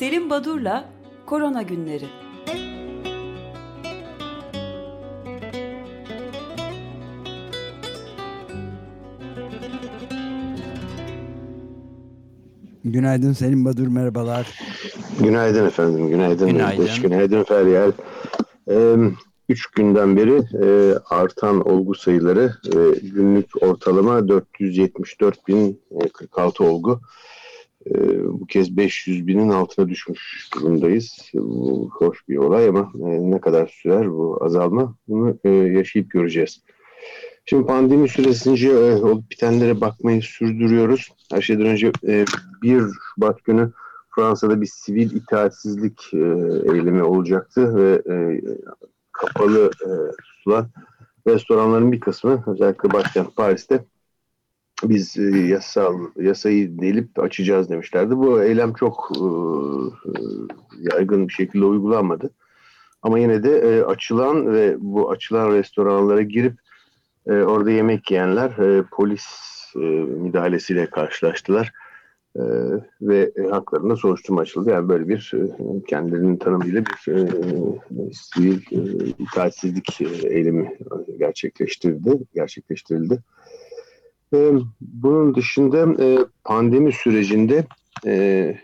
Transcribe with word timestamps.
Selim 0.00 0.30
Badur'la 0.30 0.88
Korona 1.26 1.62
Günleri. 1.62 2.04
Günaydın 12.84 13.32
Selim 13.32 13.64
Badur, 13.64 13.86
merhabalar. 13.86 14.58
Günaydın 15.20 15.66
efendim, 15.66 16.08
günaydın. 16.08 16.48
Günaydın, 16.48 16.88
günaydın 17.02 17.42
Feryal. 17.42 17.92
Ee, 18.70 18.96
üç 19.48 19.66
günden 19.66 20.16
beri 20.16 20.42
e, 20.64 20.94
artan 21.10 21.68
olgu 21.68 21.94
sayıları 21.94 22.54
e, 22.66 23.06
günlük 23.08 23.62
ortalama 23.62 24.28
474 24.28 25.48
bin 25.48 25.82
46 26.12 26.64
olgu. 26.64 27.00
E, 27.86 28.24
bu 28.24 28.46
kez 28.46 28.76
500 28.76 29.26
binin 29.26 29.48
altına 29.48 29.88
düşmüş 29.88 30.48
durumdayız. 30.54 31.30
Bu 31.34 31.90
hoş 31.92 32.28
bir 32.28 32.36
olay 32.36 32.68
ama 32.68 32.92
e, 32.94 33.30
ne 33.30 33.40
kadar 33.40 33.66
sürer 33.66 34.10
bu 34.10 34.38
azalma 34.44 34.96
bunu 35.08 35.38
e, 35.44 35.50
yaşayıp 35.50 36.10
göreceğiz. 36.10 36.62
Şimdi 37.44 37.66
pandemi 37.66 38.08
süresince 38.08 38.68
e, 38.68 38.94
olup 38.94 39.30
bitenlere 39.30 39.80
bakmayı 39.80 40.22
sürdürüyoruz. 40.22 41.08
Her 41.30 41.40
şeyden 41.40 41.66
önce 41.66 41.92
e, 42.06 42.24
1 42.62 42.82
Şubat 43.14 43.44
günü 43.44 43.72
Fransa'da 44.14 44.60
bir 44.60 44.66
sivil 44.66 45.10
itaatsizlik 45.10 46.14
eylemi 46.14 47.02
olacaktı 47.02 47.76
ve 47.76 48.02
kapalı 49.12 49.70
tutulan 50.24 50.68
restoranların 51.26 51.92
bir 51.92 52.00
kısmı 52.00 52.44
özellikle 52.46 52.92
başkent 52.92 53.36
Paris'te 53.36 53.84
biz 54.84 55.18
e, 55.18 55.38
yasal 55.38 55.98
yasayı 56.16 56.78
delip 56.78 57.18
açacağız 57.18 57.70
demişlerdi. 57.70 58.16
Bu 58.16 58.42
eylem 58.42 58.72
çok 58.72 59.12
e, 59.16 59.26
yaygın 60.92 61.28
bir 61.28 61.32
şekilde 61.32 61.64
uygulanmadı. 61.64 62.30
Ama 63.02 63.18
yine 63.18 63.42
de 63.42 63.58
e, 63.58 63.82
açılan 63.82 64.54
ve 64.54 64.76
bu 64.78 65.10
açılan 65.10 65.52
restoranlara 65.52 66.22
girip 66.22 66.54
e, 67.26 67.32
orada 67.32 67.70
yemek 67.70 68.10
yiyenler 68.10 68.50
e, 68.50 68.84
polis 68.90 69.26
e, 69.76 69.78
müdahalesiyle 69.78 70.86
karşılaştılar. 70.86 71.72
E, 72.36 72.42
ve 73.02 73.32
e, 73.36 73.42
haklarında 73.42 73.96
soruşturma 73.96 74.40
açıldı. 74.40 74.70
Yani 74.70 74.88
böyle 74.88 75.08
bir 75.08 75.32
e, 75.34 75.40
kendilerinin 75.88 76.36
tanımıyla 76.36 76.82
bir 76.86 77.12
e, 77.12 77.28
sivil 78.12 78.60
e, 78.72 79.06
itaatsizlik 79.18 80.00
e, 80.00 80.28
eylemi 80.28 80.78
gerçekleştirdi, 81.18 82.18
gerçekleştirildi. 82.34 83.18
E, 84.34 84.52
bunun 84.80 85.34
dışında 85.34 86.04
e, 86.04 86.18
pandemi 86.44 86.92
sürecinde 86.92 87.66
e, 88.06 88.56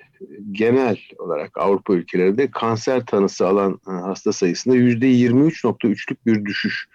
genel 0.52 0.98
olarak 1.18 1.58
Avrupa 1.58 1.94
ülkelerinde 1.94 2.50
kanser 2.50 3.06
tanısı 3.06 3.46
alan 3.46 3.80
hasta 3.84 4.32
sayısında 4.32 4.76
%23.3'lük 4.76 6.16
bir 6.26 6.44
düşüş. 6.44 6.88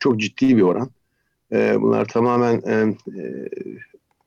Çok 0.00 0.20
ciddi 0.20 0.56
bir 0.56 0.62
oran. 0.62 0.90
Bunlar 1.52 2.04
tamamen 2.04 2.62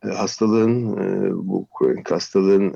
hastalığın, 0.02 0.98
bu 1.48 1.68
kronik 1.80 2.12
hastalığın 2.12 2.74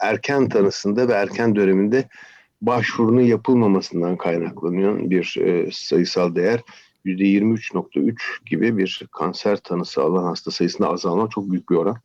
erken 0.00 0.48
tanısında 0.48 1.08
ve 1.08 1.12
erken 1.12 1.56
döneminde 1.56 2.08
başvurunun 2.62 3.20
yapılmamasından 3.20 4.16
kaynaklanıyor 4.16 5.10
bir 5.10 5.36
sayısal 5.72 6.34
değer. 6.34 6.60
%23.3 7.08 8.14
gibi 8.46 8.78
bir 8.78 9.06
kanser 9.12 9.56
tanısı 9.56 10.02
alan 10.02 10.24
hasta 10.24 10.50
sayısında 10.50 10.88
azalma 10.88 11.28
çok 11.28 11.50
büyük 11.50 11.70
bir 11.70 11.76
oran. 11.76 11.96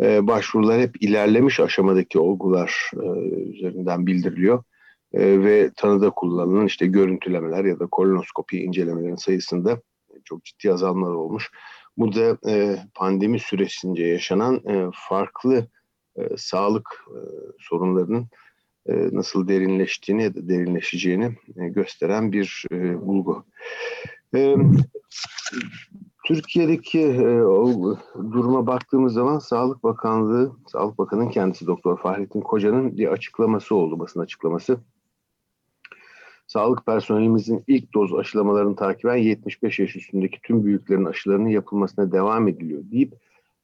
Ee, 0.00 0.26
başvurular 0.26 0.80
hep 0.80 1.02
ilerlemiş 1.02 1.60
aşamadaki 1.60 2.18
olgular 2.18 2.90
e, 3.02 3.06
üzerinden 3.30 4.06
bildiriliyor. 4.06 4.64
E, 5.12 5.42
ve 5.44 5.70
tanıda 5.76 6.10
kullanılan 6.10 6.66
işte 6.66 6.86
görüntülemeler 6.86 7.64
ya 7.64 7.78
da 7.78 7.86
kolonoskopi 7.86 8.62
incelemelerin 8.62 9.16
sayısında 9.16 9.80
çok 10.24 10.44
ciddi 10.44 10.72
azalmalar 10.72 11.14
olmuş. 11.14 11.50
Bu 11.96 12.14
da 12.14 12.38
e, 12.50 12.78
pandemi 12.94 13.40
süresince 13.40 14.04
yaşanan 14.04 14.54
e, 14.68 14.90
farklı 14.94 15.66
sağlık 16.36 17.04
sorunlarının 17.58 18.26
nasıl 18.88 19.48
derinleştiğini 19.48 20.22
ya 20.22 20.34
da 20.34 20.48
derinleşeceğini 20.48 21.36
gösteren 21.56 22.32
bir 22.32 22.66
bulgu. 23.00 23.44
E, 24.34 24.56
Türkiye'deki 26.26 27.00
e, 27.00 27.42
o 27.42 27.96
duruma 28.16 28.66
baktığımız 28.66 29.12
zaman 29.12 29.38
Sağlık 29.38 29.84
Bakanlığı, 29.84 30.52
Sağlık 30.66 30.98
Bakanı'nın 30.98 31.28
kendisi 31.28 31.66
Doktor 31.66 31.98
Fahrettin 31.98 32.40
Koca'nın 32.40 32.96
bir 32.96 33.06
açıklaması 33.06 33.74
oldu, 33.74 33.98
basın 33.98 34.20
açıklaması. 34.20 34.80
Sağlık 36.46 36.86
personelimizin 36.86 37.64
ilk 37.66 37.94
doz 37.94 38.14
aşılamalarını 38.14 38.76
takiben 38.76 39.16
75 39.16 39.78
yaş 39.78 39.96
üstündeki 39.96 40.40
tüm 40.42 40.64
büyüklerin 40.64 41.04
aşılarının 41.04 41.48
yapılmasına 41.48 42.12
devam 42.12 42.48
ediliyor 42.48 42.82
deyip 42.92 43.14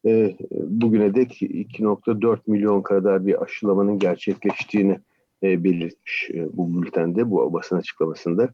e, 0.05 0.37
bugüne 0.51 1.15
dek 1.15 1.41
2.4 1.41 2.39
milyon 2.47 2.81
kadar 2.81 3.27
bir 3.27 3.43
aşılamanın 3.43 3.99
gerçekleştiğini 3.99 4.99
e, 5.43 5.63
belirtmiş 5.63 6.29
e, 6.33 6.57
bu 6.57 6.81
bültende, 6.81 7.31
bu 7.31 7.53
basın 7.53 7.75
açıklamasında. 7.75 8.49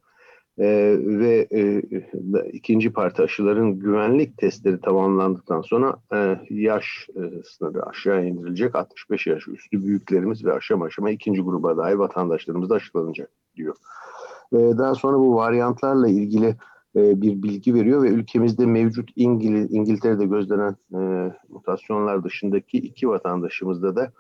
E, 0.59 0.97
ve 0.99 1.47
e, 1.51 1.81
ikinci 2.51 2.93
parti 2.93 3.21
aşıların 3.21 3.79
güvenlik 3.79 4.37
testleri 4.37 4.81
tamamlandıktan 4.81 5.61
sonra 5.61 5.95
e, 6.13 6.39
yaş 6.49 7.09
e, 7.15 7.43
sınırı 7.43 7.85
aşağı 7.85 8.25
indirilecek. 8.25 8.75
65 8.75 9.27
yaş 9.27 9.47
üstü 9.47 9.85
büyüklerimiz 9.85 10.45
ve 10.45 10.53
aşama 10.53 10.85
aşama 10.85 11.11
ikinci 11.11 11.41
gruba 11.41 11.77
dahi 11.77 11.99
vatandaşlarımız 11.99 12.69
da 12.69 12.75
aşılanacak 12.75 13.29
diyor. 13.55 13.75
E, 14.53 14.57
daha 14.57 14.95
sonra 14.95 15.17
bu 15.19 15.35
varyantlarla 15.35 16.07
ilgili 16.07 16.55
e, 16.95 17.21
bir 17.21 17.43
bilgi 17.43 17.73
veriyor 17.73 18.03
ve 18.03 18.07
ülkemizde 18.07 18.65
mevcut 18.65 19.09
İngil 19.15 19.69
İngiltere'de 19.69 20.25
gözlenen 20.25 20.75
e, 20.93 21.31
mutasyonlar 21.49 22.23
dışındaki 22.23 22.77
iki 22.77 23.09
vatandaşımızda 23.09 23.95
da 23.95 24.11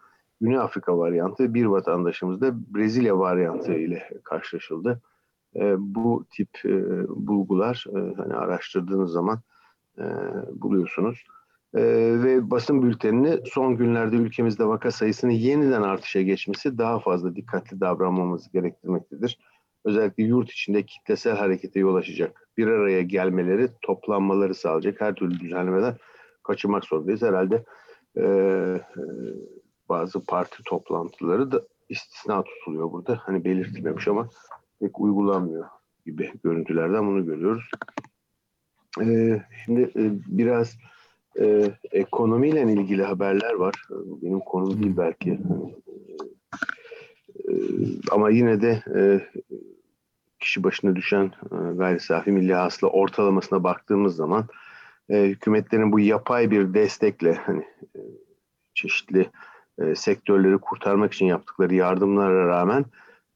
Güney 0.41 0.57
Afrika 0.57 0.97
varyantı, 0.97 1.53
bir 1.53 1.65
vatandaşımız 1.65 2.41
da 2.41 2.75
Brezilya 2.75 3.19
varyantı 3.19 3.73
ile 3.73 4.09
karşılaşıldı 4.23 5.01
e, 5.55 5.75
bu 5.77 6.25
tip 6.31 6.49
e, 6.65 7.07
bulgular 7.09 7.85
e, 7.89 8.15
hani 8.15 8.33
araştırdığınız 8.33 9.11
zaman 9.11 9.39
e, 9.97 10.03
buluyorsunuz. 10.53 11.23
E, 11.75 11.81
ve 12.23 12.51
basın 12.51 12.83
bültenini 12.83 13.39
son 13.45 13.77
günlerde 13.77 14.15
ülkemizde 14.15 14.65
vaka 14.65 14.91
sayısının 14.91 15.31
yeniden 15.31 15.81
artışa 15.81 16.21
geçmesi 16.21 16.77
daha 16.77 16.99
fazla 16.99 17.35
dikkatli 17.35 17.79
davranmamızı 17.79 18.51
gerektirmektedir. 18.51 19.39
Özellikle 19.85 20.23
yurt 20.23 20.51
içinde 20.51 20.83
kitlesel 20.83 21.37
harekete 21.37 21.79
yol 21.79 21.95
açacak. 21.95 22.49
Bir 22.57 22.67
araya 22.67 23.01
gelmeleri, 23.01 23.69
toplanmaları 23.81 24.55
sağlayacak 24.55 25.01
her 25.01 25.15
türlü 25.15 25.39
düzenlemeden 25.39 25.95
kaçınmak 26.43 26.85
zorundayız. 26.85 27.21
Herhalde 27.21 27.63
e, 28.17 28.21
e, 28.21 28.81
bazı 29.89 30.25
parti 30.25 30.63
toplantıları 30.65 31.51
da 31.51 31.61
istisna 31.89 32.43
tutuluyor 32.43 32.91
burada. 32.91 33.19
Hani 33.25 33.45
belirtilmemiş 33.45 34.07
ama 34.07 34.29
pek 34.83 34.99
uygulanmıyor 34.99 35.65
gibi 36.05 36.31
görüntülerden 36.43 37.07
bunu 37.07 37.25
görüyoruz. 37.25 37.71
Ee, 39.01 39.41
şimdi 39.65 39.81
e, 39.81 40.03
biraz 40.27 40.77
e, 41.39 41.71
ekonomiyle 41.91 42.61
ilgili 42.61 43.03
haberler 43.03 43.53
var. 43.53 43.75
Benim 44.21 44.39
konum 44.39 44.83
değil 44.83 44.97
belki. 44.97 45.39
E, 47.49 47.51
ama 48.11 48.29
yine 48.29 48.61
de 48.61 48.83
e, 48.95 49.21
kişi 50.39 50.63
başına 50.63 50.95
düşen 50.95 51.25
e, 51.25 51.55
gayri 51.77 51.99
safi 51.99 52.31
milli 52.31 52.53
hasıla 52.53 52.89
ortalamasına 52.89 53.63
baktığımız 53.63 54.15
zaman 54.15 54.45
e, 55.09 55.23
hükümetlerin 55.23 55.91
bu 55.91 55.99
yapay 55.99 56.51
bir 56.51 56.73
destekle 56.73 57.33
hani 57.33 57.63
e, 57.95 57.99
çeşitli 58.73 59.29
e, 59.79 59.95
sektörleri 59.95 60.57
kurtarmak 60.57 61.13
için 61.13 61.25
yaptıkları 61.25 61.75
yardımlara 61.75 62.47
rağmen 62.47 62.85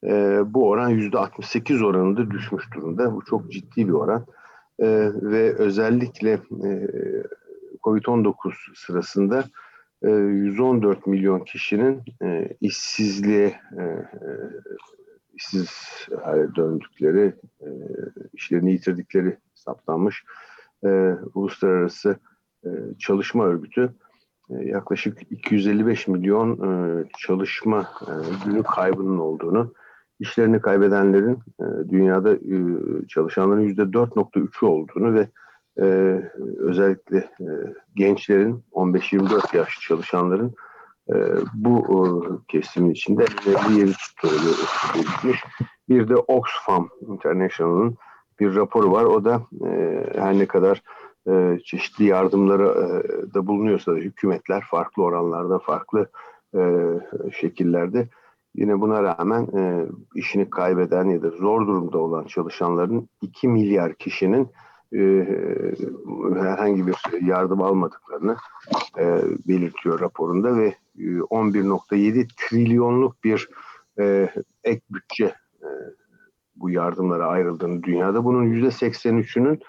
e, 0.04 0.42
bu 0.46 0.70
oran 0.70 0.92
%68 0.92 1.86
oranında 1.86 2.32
düşmüş 2.32 2.74
durumda. 2.74 3.16
Bu 3.16 3.26
çok 3.26 3.52
ciddi 3.52 3.88
bir 3.88 3.94
oran. 3.94 4.26
E, 4.80 4.88
ve 5.14 5.54
özellikle 5.56 6.32
e, 6.32 6.72
COVID-19 7.84 8.34
sırasında 8.76 9.44
e, 10.04 10.10
114 10.10 11.08
milyon 11.08 11.40
kişinin 11.40 12.02
e, 12.24 12.50
işsizliğe 12.62 13.60
e, 13.78 13.82
e, 13.84 14.30
işsiz 15.34 15.70
hale 16.24 16.56
döndükleri, 16.56 17.34
e, 17.62 17.68
işlerini 18.34 18.72
yitirdikleri 18.72 19.38
saptanmış. 19.56 20.24
E, 20.86 21.14
Uluslararası 21.34 22.20
e, 22.66 22.70
Çalışma 23.00 23.46
Örgütü 23.46 23.94
e, 24.50 24.56
yaklaşık 24.56 25.18
255 25.32 26.08
milyon 26.08 26.52
e, 26.54 27.04
çalışma 27.18 27.92
günü 28.46 28.64
kaybının 28.64 29.18
olduğunu 29.18 29.74
işlerini 30.20 30.62
kaybedenlerin 30.62 31.40
e, 31.60 31.90
dünyada 31.90 32.34
e, 32.34 32.58
çalışanların 33.08 33.62
yüzde 33.62 33.82
4.3'ü 33.82 34.66
olduğunu 34.66 35.14
ve 35.14 35.28
e, 35.80 35.86
özellikle 36.60 37.18
e, 37.18 37.50
gençlerin 37.96 38.64
15-24 38.72 39.58
yaş 39.58 39.80
çalışanların 39.82 40.56
e, 41.10 41.16
bu 41.54 42.42
kesimin 42.48 42.92
içinde 42.92 43.26
önemli 43.48 43.80
yeri 43.80 43.94
tuttuğunu 43.94 45.34
Bir 45.90 46.10
de 46.10 46.16
Oxfam 46.16 46.90
International'ın 47.08 47.98
bir 48.40 48.56
raporu 48.56 48.92
var. 48.92 49.04
O 49.04 49.26
da 49.26 49.42
her 50.16 50.40
ne 50.40 50.46
kadar 50.46 50.82
çeşitli 51.64 52.06
yardımları 52.06 52.68
e, 52.68 53.34
da 53.34 53.48
bulunuyorsa 53.48 53.92
da 53.92 53.96
hükümetler 53.96 54.64
farklı 54.70 55.04
oranlarda, 55.04 55.60
farklı 55.60 56.10
e, 56.56 56.62
şekillerde 57.32 58.08
yine 58.58 58.82
buna 58.82 59.04
rağmen 59.04 59.48
e, 59.58 59.86
işini 60.16 60.50
kaybeden 60.50 61.06
ya 61.06 61.22
da 61.22 61.30
zor 61.30 61.68
durumda 61.68 61.98
olan 61.98 62.24
çalışanların 62.24 63.10
2 63.22 63.48
milyar 63.48 63.94
kişinin 63.94 64.50
e, 64.94 65.28
herhangi 66.36 66.88
bir 66.88 66.96
yardım 67.22 67.62
almadıklarını 67.62 68.36
e, 68.98 69.22
belirtiyor 69.48 70.00
raporunda 70.00 70.58
ve 70.58 70.76
11.7 70.98 72.20
e, 72.20 72.28
trilyonluk 72.38 73.24
bir 73.24 73.50
e, 74.00 74.30
ek 74.64 74.82
bütçe 74.90 75.26
e, 75.62 75.68
bu 76.56 76.70
yardımlara 76.70 77.28
ayrıldığını 77.28 77.84
dünyada. 77.84 78.26
Bunun 78.26 78.46
%83'ünün 78.46 79.62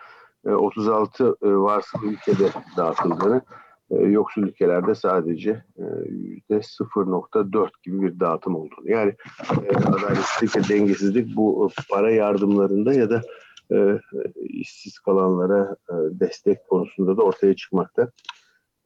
e, 0.46 0.50
36 0.50 1.36
e, 1.42 1.48
varsıl 1.48 2.02
ülkede 2.02 2.50
dağıtıldığını, 2.76 3.42
e, 3.90 3.96
yoksul 3.96 4.42
ülkelerde 4.42 4.94
sadece 4.94 5.64
yüzde 6.50 6.84
0.4 6.84 7.68
gibi 7.82 8.02
bir 8.02 8.20
dağıtım 8.20 8.54
olduğunu. 8.54 8.90
Yani 8.90 9.14
e, 9.50 9.76
adaletsizlik 9.76 10.56
ve 10.56 10.74
dengesizlik 10.74 11.36
bu 11.36 11.70
para 11.90 12.10
yardımlarında 12.10 12.92
ya 12.92 13.10
da 13.10 13.22
e, 13.72 14.00
işsiz 14.44 14.98
kalanlara 14.98 15.76
e, 15.90 15.94
destek 16.20 16.68
konusunda 16.68 17.16
da 17.16 17.22
ortaya 17.22 17.56
çıkmakta. 17.56 18.10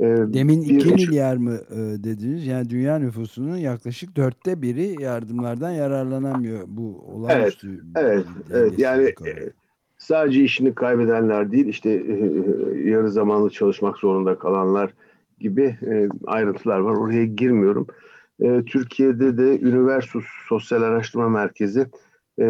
E, 0.00 0.05
Demin 0.06 0.61
2 0.61 0.75
bir, 0.75 0.94
milyar 0.94 1.37
mı 1.37 1.59
e, 1.70 1.76
dediniz? 2.05 2.47
Yani 2.47 2.70
dünya 2.70 2.99
nüfusunun 2.99 3.56
yaklaşık 3.56 4.17
dörtte 4.17 4.62
biri 4.62 5.03
yardımlardan 5.03 5.70
yararlanamıyor. 5.70 6.64
Bu 6.67 7.05
olağanüstü. 7.14 7.69
Evet, 7.69 7.82
evet, 7.97 8.26
evet. 8.50 8.79
Yani 8.79 9.05
e, 9.05 9.53
sadece 9.99 10.43
işini 10.44 10.75
kaybedenler 10.75 11.53
değil, 11.53 11.67
işte 11.67 11.91
e, 11.91 12.12
e, 12.12 12.91
yarı 12.91 13.11
zamanlı 13.11 13.50
çalışmak 13.50 13.99
zorunda 13.99 14.38
kalanlar 14.38 14.94
gibi 15.42 15.78
e, 15.86 16.08
ayrıntılar 16.26 16.78
var. 16.78 16.92
Oraya 16.92 17.24
girmiyorum. 17.24 17.86
E, 18.40 18.62
Türkiye'de 18.64 19.38
de 19.38 19.60
Üniversus 19.60 20.24
Sosyal 20.48 20.82
Araştırma 20.82 21.28
Merkezi 21.28 21.86
e, 22.38 22.44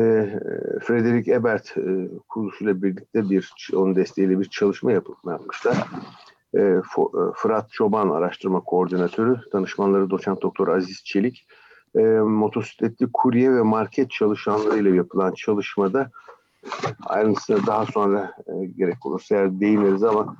Frederick 0.82 1.32
Ebert 1.32 1.76
e, 1.76 2.08
kuruluşuyla 2.28 2.82
birlikte 2.82 3.30
bir 3.30 3.52
onun 3.74 3.96
desteğiyle 3.96 4.40
bir 4.40 4.44
çalışma 4.44 4.92
yapmışlar. 4.92 5.76
E, 6.54 6.60
e, 6.60 6.80
Fırat 7.34 7.70
Çoban 7.70 8.10
araştırma 8.10 8.60
koordinatörü, 8.60 9.40
danışmanları 9.52 10.10
doçent 10.10 10.42
doktor 10.42 10.68
Aziz 10.68 11.04
Çelik, 11.04 11.46
e, 11.94 12.00
motosikletli 12.20 13.08
kurye 13.12 13.54
ve 13.54 13.62
market 13.62 14.10
çalışanlarıyla 14.10 14.94
yapılan 14.94 15.32
çalışmada 15.32 16.10
ayrıntısına 17.06 17.66
daha 17.66 17.86
sonra 17.86 18.34
e, 18.46 18.66
gerek 18.66 19.06
olursa 19.06 19.34
eğer 19.34 19.60
değiniriz 19.60 20.02
ama 20.02 20.36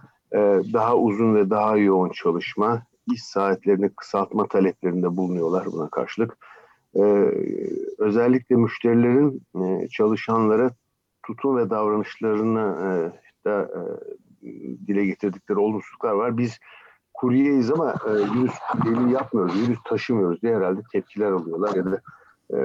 daha 0.73 0.97
uzun 0.97 1.35
ve 1.35 1.51
daha 1.51 1.77
yoğun 1.77 2.11
çalışma, 2.11 2.83
iş 3.13 3.23
saatlerini 3.23 3.89
kısaltma 3.89 4.47
taleplerinde 4.47 5.17
bulunuyorlar 5.17 5.67
buna 5.73 5.91
karşılık 5.91 6.39
e, 6.95 7.03
özellikle 7.99 8.57
müşterilerin 8.57 9.43
e, 9.55 9.89
çalışanlara 9.89 10.71
tutum 11.27 11.57
ve 11.57 11.71
davranışlarını 11.71 12.61
e, 12.61 12.89
da 13.45 13.63
e, 13.63 13.81
dile 14.87 15.05
getirdikleri 15.05 15.59
olumsuzluklar 15.59 16.13
var. 16.13 16.39
Biz 16.39 16.59
kuryeyiz 17.15 17.71
ama 17.71 17.95
e, 18.07 18.11
virüs 18.11 18.55
kuryeliği 18.73 19.13
yapmıyoruz, 19.13 19.63
virüs 19.63 19.79
taşımıyoruz 19.85 20.43
diye 20.43 20.57
herhalde 20.57 20.81
tepkiler 20.93 21.33
alıyorlar 21.33 21.77
ya 21.77 21.85
da 21.85 22.01
e, 22.51 22.59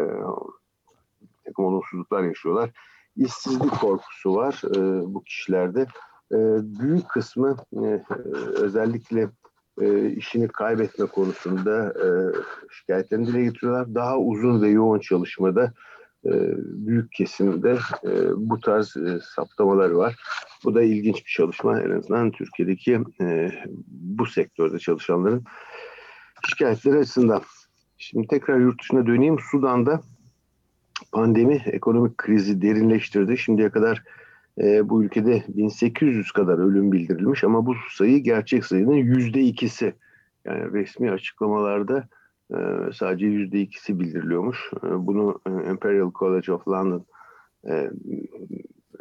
takım 1.46 1.66
olumsuzluklar 1.66 2.24
yaşıyorlar. 2.24 2.70
İşsizlik 3.16 3.80
korkusu 3.80 4.36
var 4.36 4.62
e, 4.76 4.80
bu 5.14 5.24
kişilerde. 5.24 5.88
E, 6.32 6.38
büyük 6.80 7.10
kısmı 7.10 7.58
e, 7.74 8.04
özellikle 8.56 9.30
e, 9.82 10.10
işini 10.10 10.48
kaybetme 10.48 11.06
konusunda 11.06 11.94
e, 12.06 12.08
şikayetlerini 12.72 13.28
dile 13.28 13.44
getiriyorlar. 13.44 13.96
Daha 13.96 14.18
uzun 14.20 14.62
ve 14.62 14.70
yoğun 14.70 15.00
çalışmada 15.00 15.74
e, 16.26 16.32
büyük 16.58 17.12
kesimde 17.12 17.78
e, 18.04 18.12
bu 18.36 18.60
tarz 18.60 18.98
e, 18.98 19.20
saptamaları 19.36 19.98
var. 19.98 20.16
Bu 20.64 20.76
da 20.76 20.82
ilginç 20.82 21.16
bir 21.26 21.32
çalışma. 21.32 21.82
En 21.82 21.92
azından 21.92 22.32
Türkiye'deki 22.32 23.00
e, 23.22 23.52
bu 23.88 24.26
sektörde 24.26 24.80
çalışanların 24.80 25.44
şikayetleri 26.50 26.98
açısından. 26.98 27.42
Şimdi 27.98 28.28
tekrar 28.28 28.60
yurt 28.60 28.82
dışına 28.82 29.06
döneyim. 29.06 29.38
Sudan'da 29.52 30.02
pandemi 31.12 31.64
ekonomik 31.66 32.18
krizi 32.18 32.62
derinleştirdi. 32.62 33.38
Şimdiye 33.38 33.70
kadar 33.70 34.04
e, 34.62 34.90
bu 34.90 35.04
ülkede 35.04 35.44
1800 35.48 36.32
kadar 36.32 36.58
ölüm 36.58 36.92
bildirilmiş 36.92 37.44
ama 37.44 37.66
bu 37.66 37.76
sayı 37.92 38.24
gerçek 38.24 38.66
sayının 38.66 38.96
yüzde 38.96 39.42
ikisi. 39.42 39.94
Yani 40.46 40.74
resmi 40.74 41.12
açıklamalarda 41.12 42.08
e, 42.52 42.58
sadece 42.94 43.26
yüzde 43.26 43.62
ikisi 43.62 44.00
bildiriliyormuş. 44.00 44.72
E, 44.84 45.08
bunu 45.08 45.40
e, 45.48 45.70
Imperial 45.70 46.12
College 46.20 46.52
of 46.54 46.68
London 46.68 47.06
e, 47.70 47.92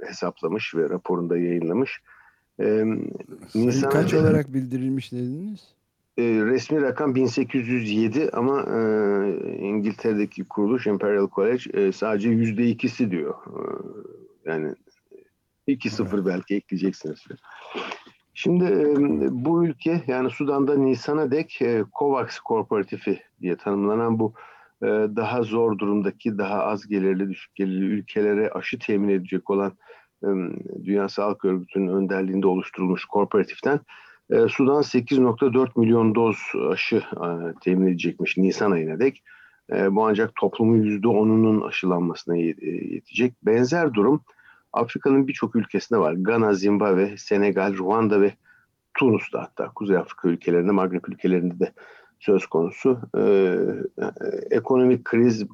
hesaplamış 0.07 0.75
ve 0.75 0.89
raporunda 0.89 1.39
yayınlamış. 1.39 2.03
E, 2.61 2.85
Nisan 3.55 3.91
kaç 3.91 4.15
olarak 4.15 4.55
bildirilmiş 4.55 5.13
dediniz? 5.13 5.77
E, 6.19 6.23
resmi 6.23 6.83
rakam 6.83 7.15
1807 7.15 8.31
ama 8.33 8.63
e, 8.63 8.79
İngiltere'deki 9.59 10.45
kuruluş 10.45 10.87
Imperial 10.87 11.29
College 11.35 11.81
e, 11.81 11.93
sadece 11.93 12.29
yüzde 12.29 12.67
ikisi 12.67 13.11
diyor. 13.11 13.35
E, 13.47 13.61
yani 14.51 14.75
2-0 15.69 16.27
belki 16.27 16.55
ekleyeceksiniz. 16.55 17.25
Şimdi 18.35 18.65
bu 19.31 19.65
ülke 19.65 20.03
yani 20.07 20.31
Sudan'da 20.31 20.77
Nisan'a 20.77 21.31
dek 21.31 21.61
COVAX 21.99 22.39
Kooperatifi 22.39 23.21
diye 23.41 23.57
tanımlanan 23.57 24.19
bu 24.19 24.35
daha 25.17 25.43
zor 25.43 25.79
durumdaki 25.79 26.39
daha 26.39 26.63
az 26.63 26.87
gelirli 26.87 27.29
düşük 27.29 27.55
gelirli 27.55 27.85
ülkelere 27.85 28.51
aşı 28.51 28.79
temin 28.79 29.09
edecek 29.09 29.51
olan 29.51 29.73
Dünya 30.85 31.09
Sağlık 31.09 31.45
Örgütü'nün 31.45 31.89
önderliğinde 31.89 32.47
oluşturulmuş 32.47 33.05
kooperatiften 33.05 33.81
Sudan 34.31 34.83
8.4 34.83 35.69
milyon 35.77 36.15
doz 36.15 36.37
aşı 36.71 37.03
temin 37.61 37.87
edecekmiş 37.87 38.37
Nisan 38.37 38.71
ayına 38.71 39.01
dek. 39.01 39.23
Bu 39.71 40.07
ancak 40.07 40.35
toplumun 40.35 40.83
%10'unun 40.83 41.69
aşılanmasına 41.69 42.37
yetecek. 42.37 43.35
Benzer 43.43 43.95
durum 43.95 44.21
Afrika'nın 44.77 45.29
birçok 45.29 45.57
ülkesinde 45.57 46.01
var. 46.01 46.13
Gana, 46.13 46.55
Zimbabwe, 46.55 47.17
Senegal, 47.17 47.77
Ruanda 47.77 48.21
ve 48.21 48.35
Tunus'ta 48.95 49.43
hatta 49.43 49.71
Kuzey 49.75 49.97
Afrika 49.97 50.29
ülkelerinde, 50.29 50.73
Magreb 50.73 51.05
ülkelerinde 51.09 51.59
de 51.59 51.73
söz 52.19 52.47
konusu. 52.47 52.99
Ee, 53.19 53.59
ekonomik 54.51 55.05
kriz, 55.05 55.47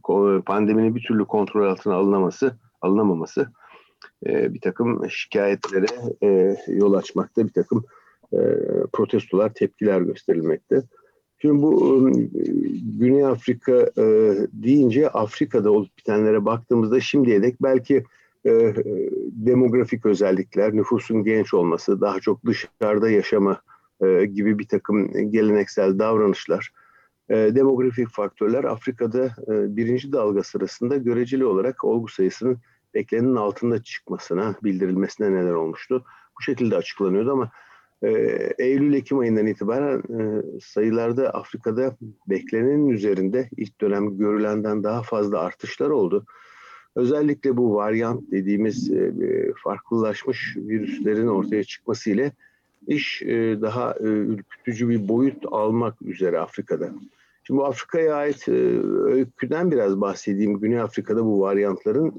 pandeminin 0.47 0.95
bir 0.95 1.03
türlü 1.03 1.25
kontrol 1.25 1.67
altına 1.67 1.95
alınaması, 1.95 2.57
alınamaması 2.81 3.53
e, 4.27 4.55
bir 4.55 4.61
takım 4.61 5.11
şikayetlere 5.11 5.87
e, 6.23 6.57
yol 6.69 6.95
açmakta, 6.95 7.47
bir 7.47 7.53
takım 7.53 7.85
e, 8.33 8.39
protestolar, 8.93 9.55
tepkiler 9.55 10.01
gösterilmekte. 10.01 10.83
Şimdi 11.39 11.63
bu 11.63 11.95
ıı, 11.95 12.13
Güney 12.99 13.25
Afrika 13.25 13.73
e, 13.73 14.05
deyince 14.53 15.09
Afrika'da 15.09 15.71
olup 15.71 15.99
bitenlere 15.99 16.45
baktığımızda 16.45 17.01
şimdiye 17.01 17.43
dek 17.43 17.63
belki 17.63 18.05
e, 18.47 18.75
demografik 19.31 20.07
özellikler, 20.07 20.77
nüfusun 20.77 21.25
genç 21.25 21.55
olması, 21.55 22.01
daha 22.01 22.21
çok 22.21 22.47
dışarıda 22.47 23.11
yaşama 23.11 23.61
e, 24.01 24.25
gibi 24.25 24.59
bir 24.59 24.69
takım 24.69 25.31
geleneksel 25.31 25.99
davranışlar, 25.99 26.73
e, 27.29 27.35
demografik 27.37 28.09
faktörler 28.09 28.65
Afrika'da 28.65 29.25
e, 29.25 29.77
birinci 29.77 30.13
dalga 30.13 30.43
sırasında 30.43 30.97
göreceli 30.97 31.45
olarak 31.45 31.85
olgu 31.85 32.09
sayısının 32.09 32.59
beklenenin 32.95 33.37
altında 33.37 33.83
çıkmasına, 33.83 34.55
bildirilmesine 34.65 35.33
neden 35.33 35.55
olmuştu. 35.55 36.05
Bu 36.39 36.43
şekilde 36.43 36.77
açıklanıyordu 36.77 37.33
ama 37.33 37.51
e, 38.03 38.09
Eylül-Ekim 38.59 39.19
ayından 39.19 39.47
itibaren 39.47 39.99
e, 39.99 40.43
sayılarda 40.61 41.31
Afrika'da 41.31 41.97
beklenenin 42.29 42.89
üzerinde 42.89 43.49
ilk 43.57 43.81
dönem 43.81 44.19
görülenden 44.19 44.85
daha 44.85 45.03
fazla 45.03 45.41
artışlar 45.41 45.91
oldu. 45.91 46.27
Özellikle 46.97 47.57
bu 47.57 47.75
varyant 47.75 48.31
dediğimiz 48.31 48.91
e, 48.91 48.97
e, 48.97 49.53
farklılaşmış 49.65 50.57
virüslerin 50.57 51.27
ortaya 51.27 51.65
çıkması 51.65 52.11
ile 52.11 52.33
iş 52.87 53.23
e, 53.23 53.59
daha 53.61 53.95
ürkütücü 54.01 54.89
bir 54.89 55.09
boyut 55.09 55.45
almak 55.51 56.03
üzere 56.03 56.39
Afrika'da. 56.39 56.91
Şimdi 57.45 57.61
bu 57.61 57.67
Afrika'ya 57.67 58.15
ait 58.15 58.49
öyküden 58.49 59.71
biraz 59.71 60.01
bahsedeyim. 60.01 60.61
Güney 60.61 60.81
Afrika'da 60.81 61.25
bu 61.25 61.41
varyantların, 61.41 62.11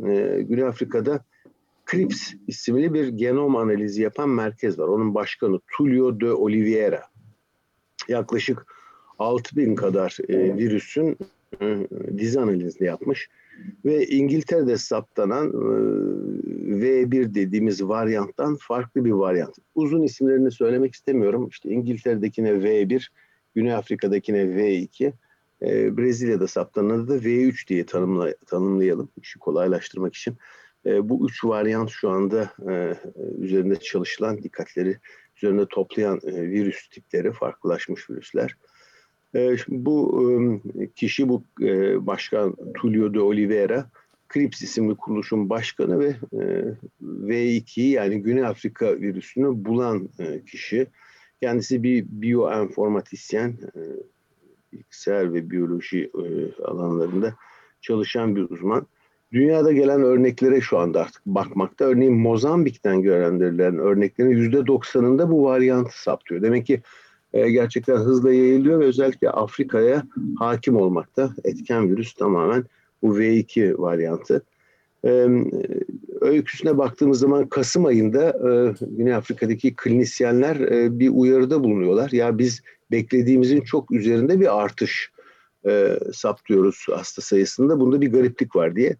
Güney 0.48 0.64
Afrika'da 0.64 1.26
CRIPS 1.86 2.34
isimli 2.48 2.94
bir 2.94 3.08
genom 3.08 3.56
analizi 3.56 4.02
yapan 4.02 4.30
merkez 4.30 4.80
var. 4.80 4.88
Onun 4.88 5.16
başkanı 5.16 5.60
Tulio 5.78 6.20
de 6.20 6.34
Oliveira. 6.34 7.04
Yaklaşık 8.08 8.66
6000 9.20 9.76
kadar 9.76 10.18
e, 10.30 10.58
virüsün 10.58 11.18
e, 11.62 11.88
dizi 12.18 12.40
analizini 12.40 12.88
yapmış 12.88 13.30
ve 13.86 14.08
İngiltere'de 14.08 14.78
saptanan 14.78 15.48
e, 15.48 16.74
V1 16.74 17.34
dediğimiz 17.36 17.84
varyanttan 17.84 18.56
farklı 18.56 19.06
bir 19.06 19.12
varyant. 19.12 19.56
Uzun 19.76 20.04
isimlerini 20.04 20.52
söylemek 20.52 20.94
istemiyorum. 20.94 21.48
İşte 21.48 21.70
İngiltere'dekine 21.70 22.50
V1, 22.50 23.08
Güney 23.56 23.74
Afrika'dakine 23.74 24.42
V2, 24.42 25.14
e, 25.62 25.98
Brezilya'da 25.98 26.48
saptananı 26.48 27.08
da 27.08 27.18
V3 27.18 27.68
diye 27.68 27.86
tanımla, 27.86 28.34
tanımlayalım 28.46 29.10
işi 29.22 29.40
kolaylaştırmak 29.40 30.16
için. 30.16 30.38
E, 30.86 31.10
bu 31.10 31.30
üç 31.30 31.44
varyant 31.44 31.90
şu 31.90 32.10
anda 32.10 32.52
e, 32.70 32.96
üzerinde 33.40 33.76
çalışılan 33.76 34.44
dikkatleri 34.44 34.98
üzerinde 35.38 35.66
toplayan 35.70 36.20
e, 36.24 36.42
virüs 36.42 36.88
tipleri, 36.88 37.32
farklılaşmış 37.32 38.10
virüsler. 38.10 38.56
E, 39.36 39.56
bu 39.68 40.24
e, 40.80 40.88
kişi, 40.88 41.30
bu 41.30 41.44
e, 41.62 42.06
başkan 42.08 42.56
Tulio 42.74 43.14
de 43.14 43.20
Oliveira, 43.20 43.90
Krips 44.30 44.62
isimli 44.62 44.96
kuruluşun 44.96 45.50
başkanı 45.50 46.00
ve 46.00 46.16
e, 46.34 46.44
V2'yi 47.04 47.90
yani 47.90 48.22
Güney 48.22 48.46
Afrika 48.46 49.02
virüsünü 49.02 49.66
bulan 49.66 50.10
e, 50.20 50.46
kişi. 50.46 50.88
Kendisi 51.42 51.84
bir 51.84 52.06
bioenformatisyen, 52.08 53.50
e, 53.50 53.82
bilgisayar 54.74 55.34
ve 55.34 55.50
biyoloji 55.50 56.12
alanlarında 56.66 57.34
çalışan 57.82 58.36
bir 58.36 58.50
uzman. 58.50 58.88
Dünyada 59.34 59.72
gelen 59.72 60.04
örneklere 60.04 60.62
şu 60.62 60.78
anda 60.78 61.02
artık 61.02 61.26
bakmakta. 61.26 61.86
Örneğin 61.86 62.14
Mozambik'ten 62.14 63.02
görendirilen 63.02 63.78
örneklerin 63.78 64.52
%90'ında 64.52 65.32
bu 65.32 65.44
varyantı 65.44 66.02
saptıyor. 66.02 66.42
Demek 66.42 66.66
ki 66.66 66.82
e, 67.34 67.52
gerçekten 67.52 67.96
hızla 67.96 68.34
yayılıyor 68.34 68.80
ve 68.80 68.86
özellikle 68.86 69.30
Afrika'ya 69.30 70.04
hakim 70.40 70.76
olmakta. 70.76 71.34
Etken 71.44 71.92
virüs 71.92 72.14
tamamen 72.14 72.66
bu 73.02 73.20
V2 73.20 73.78
varyantı. 73.78 74.44
E, 75.06 75.28
öyküsüne 76.22 76.78
baktığımız 76.78 77.20
zaman 77.20 77.50
Kasım 77.50 77.86
ayında 77.86 78.28
e, 78.30 78.52
Güney 78.86 79.14
Afrika'daki 79.14 79.76
klinisyenler 79.76 80.56
e, 80.56 81.00
bir 81.00 81.10
uyarıda 81.10 81.64
bulunuyorlar. 81.64 82.12
Ya 82.12 82.38
biz 82.38 82.62
beklediğimizin 82.92 83.62
çok 83.62 83.92
üzerinde 83.92 84.40
bir 84.40 84.64
artış 84.64 85.14
saptıyoruz 86.14 86.86
hasta 86.92 87.22
sayısında. 87.22 87.80
Bunda 87.80 88.02
bir 88.02 88.12
gariplik 88.12 88.56
var 88.56 88.76
diye. 88.76 88.96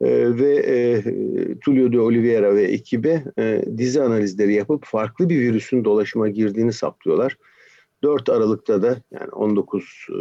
E, 0.00 0.38
ve 0.38 0.56
e, 0.56 1.02
Tulio 1.58 1.92
de 1.92 2.00
Oliveira 2.00 2.54
ve 2.54 2.62
ekibi 2.62 3.22
e, 3.38 3.64
dizi 3.76 4.02
analizleri 4.02 4.54
yapıp 4.54 4.84
farklı 4.84 5.28
bir 5.28 5.40
virüsün 5.40 5.84
dolaşıma 5.84 6.28
girdiğini 6.28 6.72
saptıyorlar. 6.72 7.36
4 8.04 8.28
Aralık'ta 8.28 8.82
da 8.82 8.96
yani 9.10 9.28
19 9.32 10.06
e, 10.10 10.16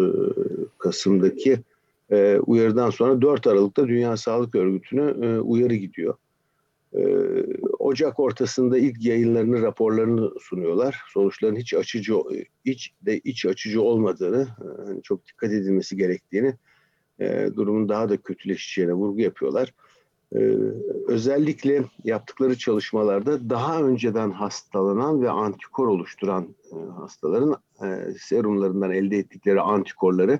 Kasım'daki 0.77 1.59
e, 2.11 2.37
uyarıdan 2.37 2.89
sonra 2.89 3.21
4 3.21 3.47
Aralık'ta 3.47 3.87
Dünya 3.87 4.17
Sağlık 4.17 4.55
Örgütü'ne 4.55 5.25
e, 5.27 5.39
uyarı 5.39 5.75
gidiyor. 5.75 6.15
Ocak 7.79 8.19
ortasında 8.19 8.77
ilk 8.77 9.05
yayınlarını, 9.05 9.61
raporlarını 9.61 10.31
sunuyorlar. 10.39 11.01
Sonuçların 11.07 11.55
hiç 11.55 11.73
açıcı, 11.73 12.13
hiç 12.65 12.93
de 13.01 13.19
iç 13.19 13.45
açıcı 13.45 13.81
olmadığını, 13.81 14.47
hani 14.85 15.01
çok 15.01 15.27
dikkat 15.27 15.51
edilmesi 15.51 15.97
gerektiğini, 15.97 16.55
durumun 17.55 17.89
daha 17.89 18.09
da 18.09 18.17
kötüleşeceğine 18.17 18.93
vurgu 18.93 19.21
yapıyorlar. 19.21 19.73
Ee, 20.35 20.57
özellikle 21.07 21.83
yaptıkları 22.03 22.57
çalışmalarda 22.57 23.49
daha 23.49 23.81
önceden 23.81 24.31
hastalanan 24.31 25.21
ve 25.21 25.29
antikor 25.29 25.87
oluşturan 25.87 26.47
e, 26.71 26.75
hastaların 26.99 27.55
e, 27.83 28.13
serumlarından 28.19 28.91
elde 28.91 29.17
ettikleri 29.17 29.61
antikorları 29.61 30.39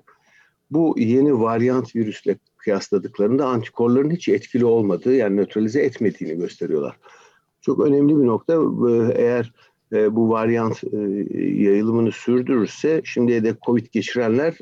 bu 0.72 0.96
yeni 0.98 1.40
varyant 1.40 1.96
virüsle 1.96 2.36
kıyasladıklarında 2.58 3.46
antikorların 3.46 4.10
hiç 4.10 4.30
etkili 4.30 4.66
olmadığı 4.66 5.16
yani 5.16 5.38
nötralize 5.38 5.82
etmediğini 5.82 6.38
gösteriyorlar. 6.38 6.98
Çok 7.62 7.80
önemli 7.80 8.18
bir 8.20 8.26
nokta 8.26 8.54
eğer 9.16 9.54
e, 9.92 10.16
bu 10.16 10.30
varyant 10.30 10.84
yayılımını 11.64 12.12
sürdürürse 12.12 13.02
şimdiye 13.04 13.44
de 13.44 13.56
COVID 13.66 13.86
geçirenler 13.92 14.58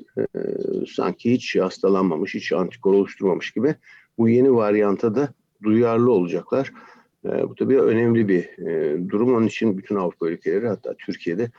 sanki 0.96 1.32
hiç 1.32 1.56
hastalanmamış, 1.56 2.36
hiç 2.36 2.54
antikor 2.54 2.94
oluşturmamış 2.94 3.52
gibi 3.52 3.76
bu 4.18 4.30
yeni 4.30 4.54
varyanta 4.54 5.16
da 5.16 5.34
duyarlı 5.64 6.12
olacaklar. 6.12 6.74
E, 7.26 7.50
bu 7.50 7.56
tabii 7.56 7.80
önemli 7.80 8.28
bir 8.28 8.44
e, 8.68 9.00
durum. 9.10 9.36
Onun 9.36 9.48
için 9.48 9.78
bütün 9.78 9.96
Avrupa 9.96 10.30
ülkeleri 10.30 10.68
hatta 10.68 10.94
Türkiye'de 10.94 11.52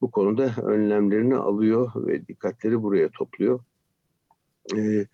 bu 0.00 0.10
konuda 0.10 0.50
önlemlerini 0.62 1.36
alıyor 1.36 1.90
ve 1.96 2.26
dikkatleri 2.26 2.82
buraya 2.82 3.08
topluyor. 3.08 3.60
E, 4.76 5.06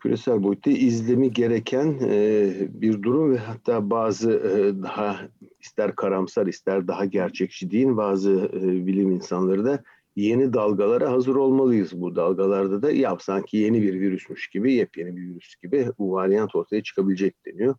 küresel 0.00 0.42
boyutta 0.42 0.70
izlemi 0.70 1.32
gereken 1.32 1.98
e, 2.02 2.52
bir 2.68 3.02
durum 3.02 3.32
ve 3.32 3.38
hatta 3.38 3.90
bazı 3.90 4.32
e, 4.32 4.82
daha 4.82 5.20
ister 5.60 5.96
karamsar 5.96 6.46
ister 6.46 6.88
daha 6.88 7.04
gerçekçi 7.04 7.70
deyin 7.70 7.96
bazı 7.96 8.50
e, 8.54 8.86
bilim 8.86 9.10
insanları 9.10 9.64
da 9.64 9.82
yeni 10.16 10.52
dalgalara 10.52 11.12
hazır 11.12 11.34
olmalıyız. 11.34 12.00
Bu 12.00 12.16
dalgalarda 12.16 12.82
da 12.82 12.90
ya 12.90 13.16
sanki 13.20 13.56
yeni 13.56 13.82
bir 13.82 14.00
virüsmüş 14.00 14.48
gibi, 14.48 14.72
yepyeni 14.72 15.16
bir 15.16 15.22
virüs 15.22 15.56
gibi 15.62 15.88
bu 15.98 16.12
varyant 16.12 16.56
ortaya 16.56 16.82
çıkabilecek 16.82 17.46
deniyor. 17.46 17.74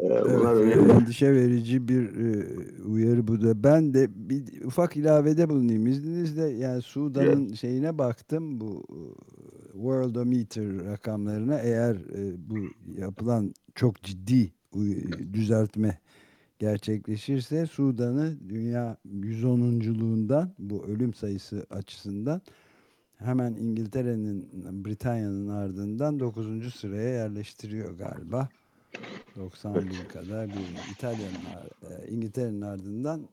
Ee, 0.00 0.04
bunlar 0.04 0.56
evet, 0.56 0.76
önemli. 0.76 0.92
Endişe 0.92 1.34
verici 1.34 1.88
bir 1.88 2.02
e, 2.02 2.46
uyarı 2.82 3.28
bu 3.28 3.42
da. 3.42 3.64
Ben 3.64 3.94
de 3.94 4.06
bir 4.10 4.64
ufak 4.64 4.96
ilavede 4.96 5.48
bulunayım 5.50 5.86
izninizle. 5.86 6.48
Yani 6.48 6.82
Sudan'ın 6.82 7.46
evet. 7.46 7.56
şeyine 7.56 7.98
baktım 7.98 8.60
bu 8.60 8.84
e, 8.90 8.98
Worldometer 9.72 10.84
rakamlarına. 10.84 11.58
Eğer 11.58 11.94
e, 11.94 12.50
bu 12.50 12.56
yapılan 13.00 13.54
çok 13.74 14.02
ciddi 14.02 14.52
düzeltme 15.32 15.98
gerçekleşirse 16.64 17.66
Sudan'ı 17.66 18.48
dünya 18.48 18.96
110'unculuğundan 19.08 20.48
bu 20.58 20.84
ölüm 20.84 21.14
sayısı 21.14 21.66
açısından 21.70 22.42
hemen 23.16 23.52
İngiltere'nin 23.52 24.48
Britanya'nın 24.84 25.48
ardından 25.48 26.20
9. 26.20 26.74
sıraya 26.74 27.08
yerleştiriyor 27.08 27.98
galiba. 27.98 28.48
90 29.36 29.74
bin 29.74 30.08
kadar 30.12 30.48
bir 30.48 30.92
İtalya'nın 30.92 31.34
e, 31.82 32.08
İngiltere'nin 32.08 32.60
ardından 32.60 33.28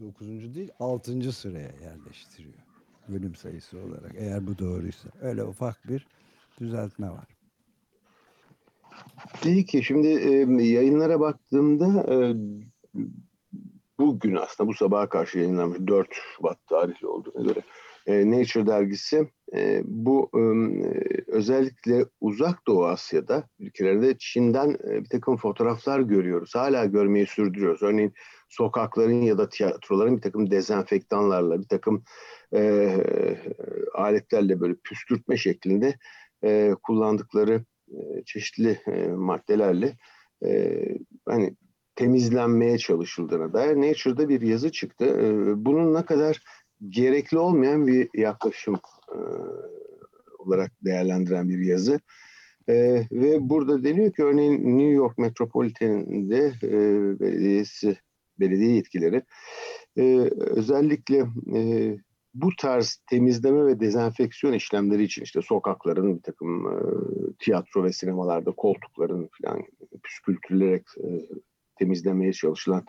9. 0.00 0.54
değil 0.54 0.70
6. 0.80 1.32
sıraya 1.32 1.72
yerleştiriyor. 1.82 2.54
Ölüm 3.08 3.34
sayısı 3.34 3.78
olarak 3.78 4.12
eğer 4.16 4.46
bu 4.46 4.58
doğruysa. 4.58 5.08
Öyle 5.20 5.44
ufak 5.44 5.88
bir 5.88 6.06
düzeltme 6.60 7.10
var. 7.10 7.36
Peki 9.42 9.82
şimdi 9.82 10.06
e, 10.06 10.30
yayınlara 10.64 11.20
baktığımda 11.20 12.14
e, 12.14 12.36
bugün 13.98 14.34
aslında 14.34 14.68
bu 14.68 14.74
sabaha 14.74 15.08
karşı 15.08 15.38
yayınlanmış 15.38 15.78
4 15.86 16.08
Şubat 16.12 16.66
tarihli 16.66 17.06
olduğuna 17.06 17.42
göre 17.42 17.62
e, 18.06 18.30
Nature 18.30 18.66
dergisi 18.66 19.28
e, 19.54 19.82
bu 19.84 20.30
e, 20.34 20.40
özellikle 21.26 22.06
uzak 22.20 22.66
Doğu 22.66 22.84
Asya'da 22.84 23.48
ülkelerde 23.58 24.18
Çin'den 24.18 24.78
bir 24.84 25.08
takım 25.08 25.36
fotoğraflar 25.36 26.00
görüyoruz. 26.00 26.54
Hala 26.54 26.84
görmeyi 26.84 27.26
sürdürüyoruz. 27.26 27.82
Örneğin 27.82 28.12
sokakların 28.48 29.22
ya 29.22 29.38
da 29.38 29.48
tiyatroların 29.48 30.16
bir 30.16 30.22
takım 30.22 30.50
dezenfektanlarla, 30.50 31.60
bir 31.60 31.68
takım 31.68 32.04
e, 32.54 32.92
aletlerle 33.94 34.60
böyle 34.60 34.74
püskürtme 34.74 35.36
şeklinde 35.36 35.98
e, 36.44 36.74
kullandıkları 36.82 37.64
e, 37.88 38.24
çeşitli 38.24 38.80
e, 38.86 39.06
maddelerle 39.06 39.96
e, 40.44 40.82
hani 41.28 41.56
temizlenmeye 41.96 42.78
çalışıldığına 42.78 43.52
dair 43.52 43.76
Nature'da 43.76 44.28
bir 44.28 44.40
yazı 44.40 44.72
çıktı. 44.72 45.04
E, 45.04 45.64
bunun 45.64 45.94
ne 45.94 46.04
kadar 46.04 46.42
gerekli 46.88 47.38
olmayan 47.38 47.86
bir 47.86 48.08
yaklaşım 48.14 48.74
e, 49.08 49.18
olarak 50.38 50.72
değerlendiren 50.84 51.48
bir 51.48 51.58
yazı. 51.58 52.00
E, 52.68 52.74
ve 53.12 53.38
burada 53.40 53.84
deniyor 53.84 54.12
ki 54.12 54.24
örneğin 54.24 54.78
New 54.78 54.92
York 54.92 55.18
Metropolitan'de 55.18 56.52
e, 56.62 56.70
belediyesi, 57.20 57.96
belediye 58.40 58.70
yetkileri 58.74 59.22
e, 59.96 60.30
özellikle 60.38 61.26
e, 61.54 61.60
bu 62.34 62.48
tarz 62.58 63.00
temizleme 63.10 63.66
ve 63.66 63.80
dezenfeksiyon 63.80 64.52
işlemleri 64.52 65.02
için 65.02 65.22
işte 65.22 65.42
sokakların 65.42 66.16
bir 66.16 66.22
takım 66.22 66.66
e, 66.66 66.76
tiyatro 67.38 67.84
ve 67.84 67.92
sinemalarda 67.92 68.50
koltukların 68.50 69.28
falan 69.42 69.62
püskürtülerek 70.02 70.82
e, 71.04 71.08
temizlemeye 71.78 72.32
çalışılan 72.32 72.84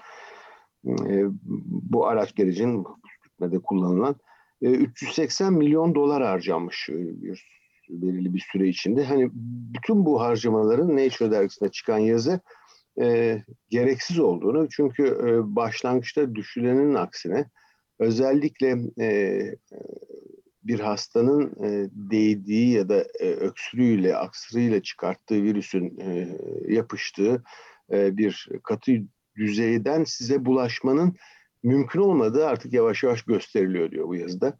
e, 0.85 1.25
bu 1.65 2.07
araç 2.07 2.35
gerecin 2.35 2.83
püskürtmede 2.83 3.59
kullanılan 3.59 4.15
e, 4.61 4.69
380 4.69 5.53
milyon 5.53 5.95
dolar 5.95 6.23
harcanmış 6.23 6.89
e, 6.89 6.95
bir 6.95 7.57
belirli 7.89 8.33
bir 8.33 8.47
süre 8.51 8.67
içinde. 8.67 9.03
Hani 9.03 9.29
bütün 9.73 10.05
bu 10.05 10.21
harcamaların 10.21 10.97
Nature 10.97 11.31
dergisinde 11.31 11.71
çıkan 11.71 11.97
yazı 11.97 12.39
e, 13.01 13.37
gereksiz 13.69 14.19
olduğunu 14.19 14.69
çünkü 14.69 15.03
e, 15.05 15.55
başlangıçta 15.55 16.35
düşülenin 16.35 16.93
aksine 16.93 17.49
özellikle 17.99 18.77
e, 18.99 19.39
bir 20.63 20.79
hastanın 20.79 21.63
e, 21.63 21.89
değdiği 21.91 22.69
ya 22.69 22.89
da 22.89 23.05
e, 23.19 23.29
öksürüğüyle, 23.29 24.15
aksırıyla 24.15 24.81
çıkarttığı 24.81 25.43
virüsün 25.43 25.99
e, 25.99 26.37
yapıştığı 26.67 27.43
e, 27.91 28.17
bir 28.17 28.49
katı 28.63 28.91
düzeyden 29.35 30.03
size 30.03 30.45
bulaşmanın 30.45 31.15
mümkün 31.63 31.99
olmadığı 31.99 32.47
artık 32.47 32.73
yavaş 32.73 33.03
yavaş 33.03 33.21
gösteriliyor 33.21 33.91
diyor 33.91 34.07
bu 34.07 34.15
yazıda. 34.15 34.57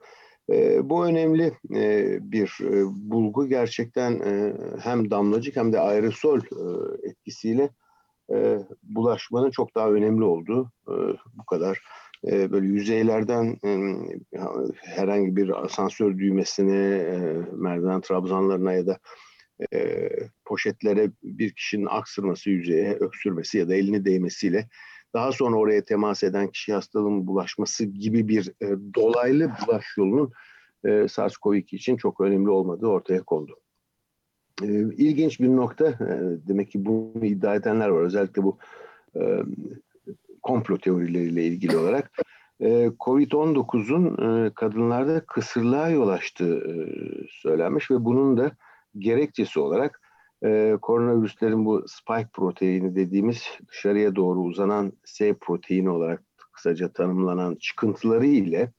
E, 0.52 0.90
bu 0.90 1.06
önemli 1.06 1.54
e, 1.76 2.18
bir 2.32 2.58
bulgu. 2.90 3.48
Gerçekten 3.48 4.22
hem 4.80 5.12
damlacık 5.12 5.56
hem 5.56 5.74
de 5.74 5.80
aerosol 5.80 6.40
etkisiyle 7.04 7.70
bulaşmanın 8.84 9.52
çok 9.52 9.76
daha 9.76 9.92
önemli 9.92 10.24
olduğu 10.24 10.72
bu 11.34 11.46
kadar 11.46 11.82
böyle 12.24 12.68
yüzeylerden 12.68 13.58
herhangi 14.76 15.36
bir 15.36 15.64
asansör 15.66 16.18
düğmesine, 16.18 17.04
merdiven 17.52 18.02
trabzanlarına 18.02 18.74
ya 18.74 18.88
da 18.88 19.00
e, 19.74 20.10
poşetlere 20.46 21.12
bir 21.24 21.52
kişinin 21.54 21.86
aksırması 21.86 22.50
yüzeye, 22.50 22.94
öksürmesi 22.94 23.58
ya 23.58 23.70
da 23.70 23.76
elini 23.76 24.06
değmesiyle 24.06 24.68
daha 25.14 25.32
sonra 25.32 25.56
oraya 25.56 25.84
temas 25.84 26.24
eden 26.24 26.48
kişi 26.48 26.74
hastalığın 26.74 27.28
bulaşması 27.28 27.86
gibi 27.86 28.28
bir 28.28 28.54
e, 28.62 28.68
dolaylı 28.96 29.52
bulaş 29.68 29.86
yolunun 29.98 30.32
e, 30.84 30.90
SARS-CoV-2 30.90 31.76
için 31.76 31.98
çok 31.98 32.22
önemli 32.22 32.50
olmadığı 32.50 32.88
ortaya 32.88 33.24
kondu. 33.24 33.60
E, 34.64 34.68
ilginç 34.98 35.40
bir 35.40 35.48
nokta, 35.48 35.88
e, 35.88 36.48
demek 36.48 36.72
ki 36.72 36.86
bunu 36.86 37.26
iddia 37.26 37.56
edenler 37.56 37.90
var. 37.90 38.02
Özellikle 38.02 38.44
bu 38.44 38.58
e, 39.16 39.44
komplo 40.42 40.78
teorileriyle 40.78 41.46
ilgili 41.46 41.78
olarak. 41.78 42.12
E, 42.60 42.92
Covid-19'un 43.00 44.06
e, 44.46 44.52
kadınlarda 44.54 45.20
kısırlığa 45.20 45.90
yol 45.90 46.08
açtığı 46.08 46.88
söylenmiş 47.30 47.92
ve 47.92 48.06
bunun 48.06 48.38
da 48.38 48.52
gerekçesi 49.00 49.60
olarak 49.60 50.02
e, 50.46 50.78
koronavirüslerin 50.82 51.66
bu 51.66 51.86
spike 51.88 52.30
proteini 52.34 52.96
dediğimiz 52.96 53.44
dışarıya 53.68 54.16
doğru 54.16 54.40
uzanan 54.40 54.94
S 55.06 55.34
proteini 55.34 55.90
olarak 55.90 56.24
kısaca 56.52 56.94
tanımlanan 56.94 57.56
çıkıntıları 57.56 58.26
ile 58.26 58.72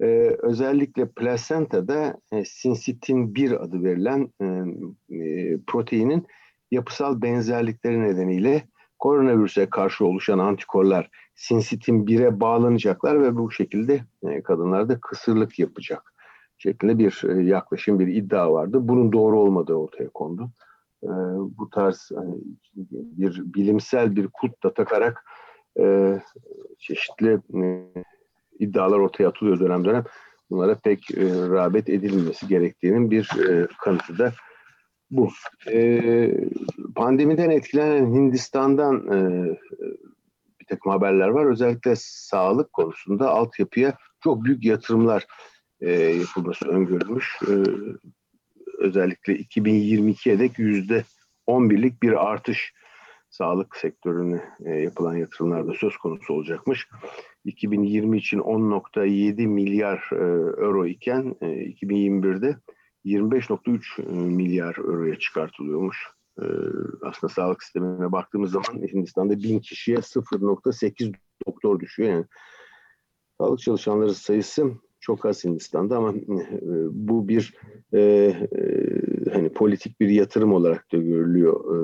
e, 0.00 0.06
özellikle 0.42 1.08
plasentada 1.08 2.20
e, 2.32 2.44
sinsitin 2.44 3.34
1 3.34 3.64
adı 3.64 3.84
verilen 3.84 4.32
e, 4.40 4.46
e, 5.16 5.58
proteinin 5.66 6.26
yapısal 6.70 7.22
benzerlikleri 7.22 8.02
nedeniyle 8.02 8.62
koronavirüse 8.98 9.70
karşı 9.70 10.04
oluşan 10.04 10.38
antikorlar 10.38 11.10
sinsitin 11.34 12.06
1'e 12.06 12.40
bağlanacaklar 12.40 13.22
ve 13.22 13.36
bu 13.36 13.50
şekilde 13.50 14.04
e, 14.28 14.42
kadınlarda 14.42 15.00
kısırlık 15.00 15.58
yapacak 15.58 16.14
şeklinde 16.62 16.98
bir 16.98 17.22
e, 17.28 17.42
yaklaşım, 17.42 17.98
bir 17.98 18.06
iddia 18.06 18.52
vardı. 18.52 18.78
Bunun 18.88 19.12
doğru 19.12 19.40
olmadığı 19.40 19.74
ortaya 19.74 20.08
kondu. 20.08 20.50
E, 21.02 21.10
bu 21.58 21.70
tarz 21.70 22.10
hani, 22.14 22.34
bir 22.92 23.42
bilimsel 23.54 24.16
bir 24.16 24.28
kut 24.28 24.62
da 24.62 24.74
takarak 24.74 25.24
e, 25.78 26.16
çeşitli 26.78 27.40
iddialar 28.58 28.98
ortaya 28.98 29.28
atılıyor 29.28 29.60
dönem 29.60 29.84
dönem. 29.84 30.04
Bunlara 30.50 30.74
pek 30.74 31.18
rağbet 31.50 31.88
edilmesi 31.88 32.48
gerektiğinin 32.48 33.10
bir 33.10 33.30
kanıtı 33.84 34.18
da 34.18 34.32
bu. 35.10 35.28
Pandemiden 36.94 37.50
etkilenen 37.50 38.06
Hindistan'dan 38.06 39.06
bir 40.60 40.66
takım 40.68 40.92
haberler 40.92 41.28
var. 41.28 41.46
Özellikle 41.46 41.94
sağlık 41.96 42.72
konusunda 42.72 43.30
altyapıya 43.30 43.94
çok 44.20 44.44
büyük 44.44 44.64
yatırımlar 44.64 45.26
e, 45.80 45.90
yapılması 45.92 46.68
öngörülmüş. 46.68 47.38
E, 47.42 47.54
özellikle 48.78 49.36
2022'ye 49.36 50.38
dek 50.38 50.58
yüzde 50.58 51.04
11'lik 51.46 52.02
bir 52.02 52.30
artış 52.30 52.72
sağlık 53.30 53.76
sektörüne 53.76 54.44
e, 54.64 54.70
yapılan 54.70 55.16
yatırımlarda 55.16 55.72
söz 55.74 55.96
konusu 55.96 56.34
olacakmış. 56.34 56.88
2020 57.44 58.18
için 58.18 58.38
10.7 58.38 59.46
milyar 59.46 60.10
e, 60.12 60.24
euro 60.64 60.86
iken 60.86 61.36
e, 61.40 61.46
2021'de 61.46 62.56
25.3 63.04 64.02
e, 64.02 64.12
milyar 64.12 64.76
euroya 64.78 65.18
çıkartılıyormuş. 65.18 66.06
E, 66.38 66.44
aslında 67.02 67.32
sağlık 67.32 67.62
sistemine 67.62 68.12
baktığımız 68.12 68.50
zaman 68.50 68.86
Hindistan'da 68.92 69.42
bin 69.42 69.58
kişiye 69.58 69.96
0.8 69.96 71.14
doktor 71.46 71.80
düşüyor. 71.80 72.10
Yani 72.10 72.24
sağlık 73.38 73.60
çalışanları 73.60 74.14
sayısı 74.14 74.72
çok 75.00 75.26
az 75.26 75.44
Hindistan'da 75.44 75.96
ama 75.96 76.10
e, 76.10 76.44
bu 76.90 77.28
bir 77.28 77.54
e, 77.92 78.00
e, 78.00 78.34
hani 79.34 79.48
politik 79.48 80.00
bir 80.00 80.08
yatırım 80.08 80.52
olarak 80.52 80.92
da 80.92 80.96
görülüyor 80.96 81.64
e, 81.74 81.80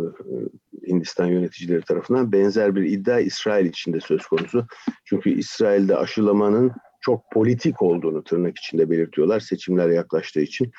Hindistan 0.86 1.26
yöneticileri 1.26 1.82
tarafından. 1.82 2.32
Benzer 2.32 2.74
bir 2.74 2.82
iddia 2.82 3.20
İsrail 3.20 3.66
için 3.66 3.92
de 3.92 4.00
söz 4.00 4.26
konusu. 4.26 4.66
Çünkü 5.04 5.30
İsrail'de 5.30 5.96
aşılamanın 5.96 6.72
çok 7.00 7.30
politik 7.32 7.82
olduğunu 7.82 8.24
tırnak 8.24 8.58
içinde 8.58 8.90
belirtiyorlar 8.90 9.40
seçimler 9.40 9.88
yaklaştığı 9.88 10.40
için. 10.40 10.70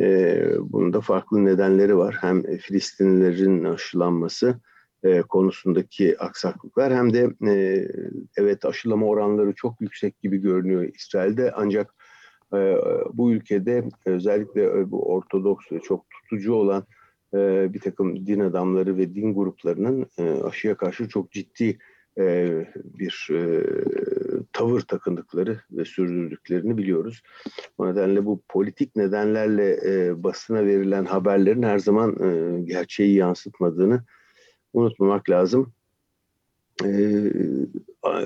E, 0.00 0.40
bunun 0.60 0.92
da 0.92 1.00
farklı 1.00 1.44
nedenleri 1.44 1.96
var. 1.96 2.16
Hem 2.20 2.42
Filistinlilerin 2.42 3.64
aşılanması 3.64 4.60
e, 5.04 5.22
konusundaki 5.22 6.18
aksaklıklar 6.18 6.94
hem 6.94 7.12
de 7.12 7.30
e, 7.46 7.88
evet 8.36 8.64
aşılama 8.64 9.06
oranları 9.06 9.52
çok 9.52 9.80
yüksek 9.80 10.20
gibi 10.20 10.38
görünüyor 10.38 10.82
İsrail'de 10.94 11.52
ancak 11.56 11.94
e, 12.54 12.76
bu 13.12 13.32
ülkede 13.32 13.84
özellikle 14.06 14.90
bu 14.90 15.12
Ortodoks 15.12 15.72
ve 15.72 15.80
çok 15.80 16.10
tutucu 16.10 16.52
olan 16.52 16.84
e, 17.34 17.72
bir 17.74 17.80
takım 17.80 18.26
din 18.26 18.40
adamları 18.40 18.96
ve 18.96 19.14
din 19.14 19.34
gruplarının 19.34 20.06
e, 20.18 20.30
aşıya 20.30 20.76
karşı 20.76 21.08
çok 21.08 21.32
ciddi 21.32 21.78
e, 22.18 22.48
bir 22.84 23.28
e, 23.32 23.64
tavır 24.52 24.80
takındıkları 24.80 25.60
ve 25.70 25.84
sürdürdüklerini 25.84 26.76
biliyoruz. 26.78 27.22
O 27.78 27.86
nedenle 27.86 28.24
bu 28.24 28.42
politik 28.48 28.96
nedenlerle 28.96 29.78
e, 29.86 30.22
basına 30.22 30.66
verilen 30.66 31.04
haberlerin 31.04 31.62
her 31.62 31.78
zaman 31.78 32.16
e, 32.22 32.60
gerçeği 32.62 33.14
yansıtmadığını 33.14 34.02
unutmamak 34.72 35.30
lazım. 35.30 35.72
E, 36.84 37.22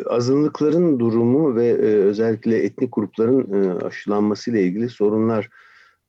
azınlıkların 0.06 1.00
durumu 1.00 1.56
ve 1.56 1.66
e, 1.66 1.84
özellikle 1.84 2.62
etnik 2.62 2.94
grupların 2.94 3.62
e, 3.62 3.84
aşılanması 3.84 4.50
ile 4.50 4.62
ilgili 4.62 4.88
sorunlar 4.88 5.48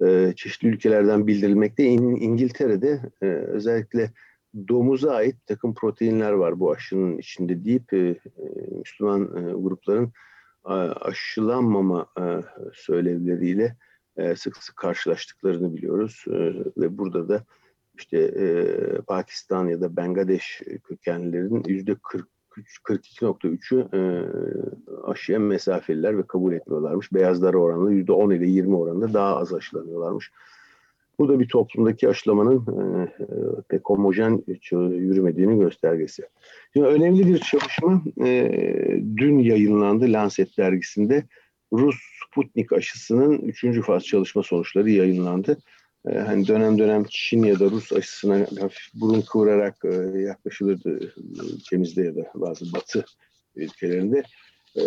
e, 0.06 0.34
çeşitli 0.36 0.68
ülkelerden 0.68 1.28
bildirilmekte. 1.28 1.84
İn, 1.84 2.16
İngiltere'de 2.16 3.02
e, 3.22 3.26
özellikle 3.26 4.12
domuza 4.68 5.12
ait 5.12 5.36
takım 5.46 5.74
proteinler 5.74 6.32
var 6.32 6.60
bu 6.60 6.72
aşının 6.72 7.18
içinde 7.18 7.66
deyip 7.66 7.94
e, 7.94 7.98
e 7.98 8.18
Müslüman 8.80 9.22
e, 9.22 9.54
grupların 9.54 10.14
aşılanmama 11.02 12.08
e, 12.20 12.24
söylevleriyle 12.74 13.78
e, 14.18 14.36
sık 14.36 14.58
sık 14.58 14.76
karşılaştıklarını 14.76 15.76
biliyoruz 15.76 16.26
e, 16.28 16.38
ve 16.78 16.98
burada 16.98 17.30
da 17.30 17.44
işte 17.98 18.18
e, 18.18 18.66
Pakistan 19.02 19.68
ya 19.68 19.82
da 19.82 19.96
Bangladeş 19.96 20.62
kökenlilerin 20.84 21.64
yüzde 21.68 21.92
42.3'ü 21.92 23.88
e, 23.94 24.02
aşıya 25.04 25.40
mesafeliler 25.40 26.18
ve 26.18 26.28
kabul 26.28 26.54
etmiyorlarmış. 26.54 27.14
Beyazlara 27.14 27.58
oranla 27.58 27.92
yüzde 27.92 28.12
10 28.12 28.32
ile 28.32 28.48
20 28.48 28.76
oranında 28.76 29.14
daha 29.14 29.38
az 29.38 29.54
aşılanıyorlarmış. 29.54 30.32
Bu 31.20 31.30
da 31.30 31.40
bir 31.40 31.48
toplumdaki 31.48 32.10
aşılamanın 32.10 32.58
e, 32.58 33.08
pek 33.70 33.82
homojen 33.86 34.44
yürümediğini 34.72 35.60
göstergesi. 35.60 36.24
Şimdi 36.74 36.88
önemli 36.88 37.28
bir 37.28 37.38
çalışma 37.38 38.04
e, 38.26 38.52
dün 39.18 39.40
yayınlandı 39.40 40.06
Lancet 40.14 40.58
dergisinde. 40.58 41.24
Rus 41.74 41.96
Sputnik 42.28 42.74
aşısının 42.74 43.38
3. 43.38 43.82
faz 43.82 44.04
çalışma 44.04 44.44
sonuçları 44.44 44.90
yayınlandı. 44.90 45.58
E, 46.10 46.20
hani 46.20 46.48
dönem 46.48 46.80
dönem 46.80 47.06
Çin 47.10 47.44
ya 47.44 47.60
da 47.60 47.66
Rus 47.66 47.94
aşısına 47.94 48.36
hafif 48.62 48.94
burun 48.94 49.22
kıvırarak 49.22 49.78
e, 49.86 50.20
yaklaşılırdı 50.20 51.14
ülkemizde 51.56 52.02
ya 52.02 52.16
da 52.16 52.32
bazı 52.36 52.74
batı 52.74 53.06
ülkelerinde. 53.56 54.24
E, 54.78 54.82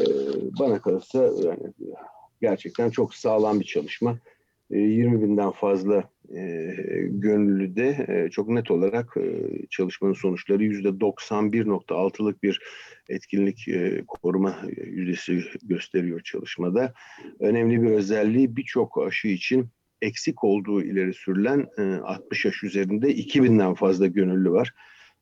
bana 0.59 0.81
kalırsa 0.81 1.22
yani 1.22 1.72
gerçekten 2.40 2.90
çok 2.90 3.14
sağlam 3.14 3.61
bir 3.61 3.64
çalışma. 3.64 4.18
20 4.70 5.22
binden 5.22 5.50
fazla 5.50 6.11
e, 6.35 6.74
gönüllü 7.11 7.76
de 7.76 8.07
e, 8.09 8.31
çok 8.31 8.48
net 8.48 8.70
olarak 8.70 9.16
e, 9.16 9.50
çalışmanın 9.70 10.14
sonuçları 10.14 10.64
%91.6'lık 10.64 12.42
bir 12.42 12.61
etkinlik 13.09 13.68
e, 13.68 14.05
koruma 14.09 14.57
yüzdesi 14.87 15.42
gösteriyor 15.62 16.20
çalışmada. 16.20 16.92
Önemli 17.40 17.83
bir 17.83 17.90
özelliği 17.90 18.57
birçok 18.57 19.07
aşı 19.07 19.29
için 19.29 19.68
eksik 20.03 20.45
olduğu 20.45 20.83
ileri 20.83 21.15
sürülen 21.15 21.67
e, 21.79 21.83
60 21.83 22.45
yaş 22.45 22.63
üzerinde 22.63 23.15
2000'den 23.15 23.75
fazla 23.75 24.07
gönüllü 24.07 24.51
var. 24.51 24.75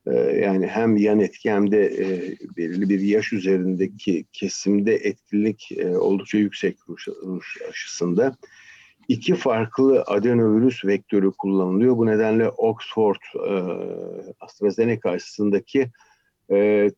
E, 0.07 0.13
yani 0.17 0.67
hem 0.67 0.97
yan 0.97 1.21
etki 1.21 1.51
hem 1.51 1.71
de 1.71 1.85
e, 1.87 2.37
belirli 2.57 2.89
bir 2.89 3.01
yaş 3.01 3.33
üzerindeki 3.33 4.25
kesimde 4.33 4.95
etkinlik 4.95 5.73
e, 5.73 5.97
oldukça 5.97 6.39
yüksek 6.39 6.77
Rus, 6.89 7.09
Rus 7.09 7.47
aşısında. 7.71 8.37
iki 9.09 9.35
farklı 9.35 10.03
adenovirüs 10.07 10.85
vektörü 10.85 11.33
kullanılıyor. 11.39 11.97
Bu 11.97 12.07
nedenle 12.07 12.49
Oxford 12.49 13.21
e, 13.49 13.55
AstraZeneca 14.41 15.11
aşısındaki 15.11 15.91
e, 16.51 16.91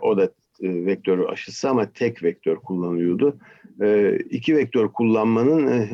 o 0.00 0.16
da 0.16 0.30
e, 0.62 0.86
vektör 0.86 1.28
aşısı 1.28 1.70
ama 1.70 1.92
tek 1.92 2.22
vektör 2.22 2.56
kullanılıyordu. 2.56 3.38
E, 3.80 4.16
iki 4.30 4.56
vektör 4.56 4.88
kullanmanın 4.88 5.66
e, 5.66 5.88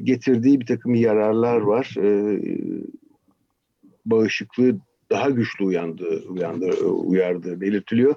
getirdiği 0.00 0.60
bir 0.60 0.66
takım 0.66 0.94
yararlar 0.94 1.60
var. 1.60 1.94
E, 2.02 2.40
bağışıklığı 4.06 4.78
daha 5.10 5.30
güçlü 5.30 5.64
uyandı, 5.64 6.22
uyandı, 6.28 6.84
uyardığı 6.84 7.60
belirtiliyor. 7.60 8.14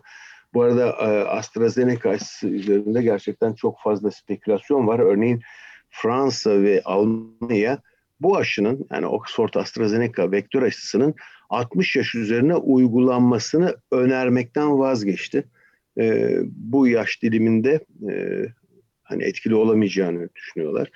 Bu 0.53 0.61
arada 0.61 0.87
e, 0.87 1.23
AstraZeneca 1.23 2.09
aşısı 2.09 2.47
üzerinde 2.47 3.01
gerçekten 3.01 3.53
çok 3.53 3.79
fazla 3.83 4.11
spekülasyon 4.11 4.87
var. 4.87 4.99
Örneğin 4.99 5.41
Fransa 5.89 6.61
ve 6.61 6.81
Almanya 6.85 7.81
bu 8.21 8.37
aşının 8.37 8.87
yani 8.91 9.05
Oxford 9.07 9.53
AstraZeneca 9.53 10.31
vektör 10.31 10.61
aşısının 10.61 11.15
60 11.49 11.95
yaş 11.95 12.15
üzerine 12.15 12.55
uygulanmasını 12.55 13.75
önermekten 13.91 14.79
vazgeçti. 14.79 15.43
E, 15.97 16.35
bu 16.45 16.87
yaş 16.87 17.23
diliminde 17.23 17.79
e, 18.11 18.45
hani 19.03 19.23
etkili 19.23 19.55
olamayacağını 19.55 20.29
düşünüyorlar. 20.35 20.91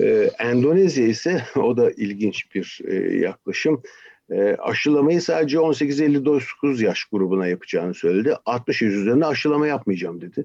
E, 0.00 0.30
Endonezya 0.38 1.06
ise 1.06 1.42
o 1.56 1.76
da 1.76 1.90
ilginç 1.90 2.54
bir 2.54 2.80
e, 2.88 2.94
yaklaşım. 3.16 3.82
E, 4.30 4.56
aşılamayı 4.58 5.22
sadece 5.22 5.56
18-59 5.56 6.84
yaş 6.84 7.04
grubuna 7.04 7.46
yapacağını 7.46 7.94
söyledi. 7.94 8.34
60 8.46 8.82
yaş 8.82 8.92
üzerine 8.92 9.26
aşılama 9.26 9.66
yapmayacağım 9.66 10.20
dedi. 10.20 10.44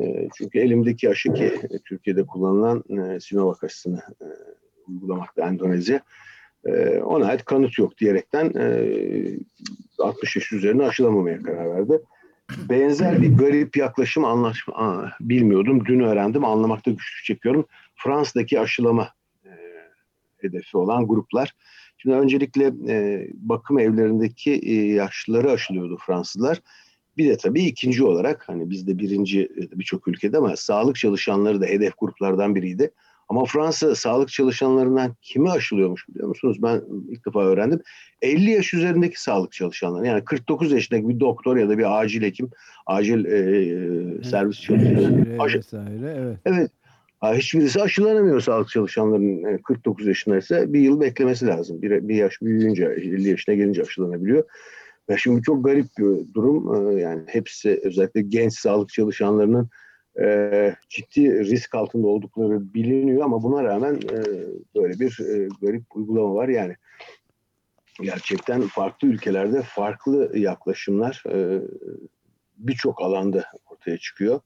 E, 0.00 0.28
çünkü 0.38 0.58
elimdeki 0.58 1.10
aşı 1.10 1.32
ki 1.32 1.44
e, 1.44 1.78
Türkiye'de 1.78 2.26
kullanılan 2.26 2.84
e, 2.88 3.20
Sinovac 3.20 3.64
aşısını 3.64 4.02
e, 4.20 4.26
uygulamakta 4.88 5.48
Endonezya. 5.48 6.00
E, 6.64 6.98
ona 6.98 7.26
ait 7.26 7.44
kanıt 7.44 7.78
yok 7.78 7.98
diyerekten 7.98 8.52
e, 8.58 8.94
60 9.98 10.36
yaş 10.36 10.52
üzerine 10.52 10.86
aşılamamaya 10.86 11.42
karar 11.42 11.70
verdi. 11.70 12.00
Benzer 12.50 13.22
bir 13.22 13.36
garip 13.36 13.76
yaklaşım 13.76 14.24
anlaşma 14.24 15.12
bilmiyordum. 15.20 15.86
Dün 15.86 16.00
öğrendim. 16.00 16.44
Anlamakta 16.44 16.90
güçlük 16.90 17.24
çekiyorum. 17.24 17.66
Fransa'daki 17.94 18.60
aşılama 18.60 19.08
e, 19.44 19.50
hedefi 20.38 20.76
olan 20.76 21.06
gruplar. 21.06 21.52
Şimdi 21.98 22.16
öncelikle 22.16 22.72
e, 22.88 23.26
bakım 23.34 23.78
evlerindeki 23.78 24.52
e, 24.52 24.74
yaşlıları 24.74 25.50
aşılıyordu 25.50 25.98
Fransızlar. 26.06 26.60
Bir 27.16 27.28
de 27.28 27.36
tabii 27.36 27.62
ikinci 27.62 28.04
olarak 28.04 28.48
hani 28.48 28.70
bizde 28.70 28.98
birinci 28.98 29.42
e, 29.42 29.78
birçok 29.78 30.08
ülkede 30.08 30.38
ama 30.38 30.56
sağlık 30.56 30.96
çalışanları 30.96 31.60
da 31.60 31.66
hedef 31.66 31.92
gruplardan 31.98 32.54
biriydi. 32.54 32.90
Ama 33.28 33.44
Fransa 33.44 33.94
sağlık 33.94 34.28
çalışanlarından 34.28 35.16
kimi 35.22 35.50
aşılıyormuş 35.50 36.08
biliyor 36.08 36.28
musunuz? 36.28 36.58
Ben 36.62 36.82
ilk 37.08 37.26
defa 37.26 37.44
öğrendim. 37.44 37.80
50 38.22 38.50
yaş 38.50 38.74
üzerindeki 38.74 39.22
sağlık 39.22 39.52
çalışanları. 39.52 40.06
Yani 40.06 40.24
49 40.24 40.72
yaşındaki 40.72 41.08
bir 41.08 41.20
doktor 41.20 41.56
ya 41.56 41.68
da 41.68 41.78
bir 41.78 42.00
acil 42.00 42.22
hekim, 42.22 42.50
acil 42.86 43.24
e, 43.24 43.38
e 43.38 44.24
servis 44.24 44.60
çalışanları. 44.60 45.42
Aşı... 45.42 45.58
Vesaire, 45.58 46.14
evet. 46.18 46.38
Evet. 46.44 46.70
Hiçbirisi 47.22 47.82
aşılanamıyor 47.82 48.40
sağlık 48.40 48.68
çalışanlarının 48.68 49.58
49 49.58 50.06
yaşındaysa 50.06 50.72
bir 50.72 50.80
yıl 50.80 51.00
beklemesi 51.00 51.46
lazım. 51.46 51.82
Bir, 51.82 52.08
bir 52.08 52.14
yaş 52.14 52.42
büyüyünce 52.42 52.84
50 52.84 53.28
yaşına 53.28 53.54
gelince 53.54 53.82
aşılanabiliyor. 53.82 54.44
Ve 55.08 55.16
şimdi 55.18 55.42
çok 55.42 55.64
garip 55.64 55.86
bir 55.98 56.34
durum. 56.34 56.90
E, 56.90 57.00
yani 57.00 57.22
hepsi 57.26 57.80
özellikle 57.84 58.22
genç 58.22 58.52
sağlık 58.52 58.88
çalışanlarının 58.88 59.68
e, 60.20 60.74
ciddi 60.88 61.44
risk 61.44 61.74
altında 61.74 62.06
oldukları 62.06 62.74
biliniyor 62.74 63.24
ama 63.24 63.42
buna 63.42 63.64
rağmen 63.64 63.94
e, 63.94 64.18
böyle 64.74 65.00
bir 65.00 65.20
e, 65.20 65.48
garip 65.62 65.96
uygulama 65.96 66.34
var. 66.34 66.48
Yani 66.48 66.74
gerçekten 68.02 68.60
farklı 68.62 69.08
ülkelerde 69.08 69.62
farklı 69.62 70.38
yaklaşımlar 70.38 71.22
e, 71.32 71.62
birçok 72.56 73.02
alanda 73.02 73.44
ortaya 73.70 73.98
çıkıyor. 73.98 74.40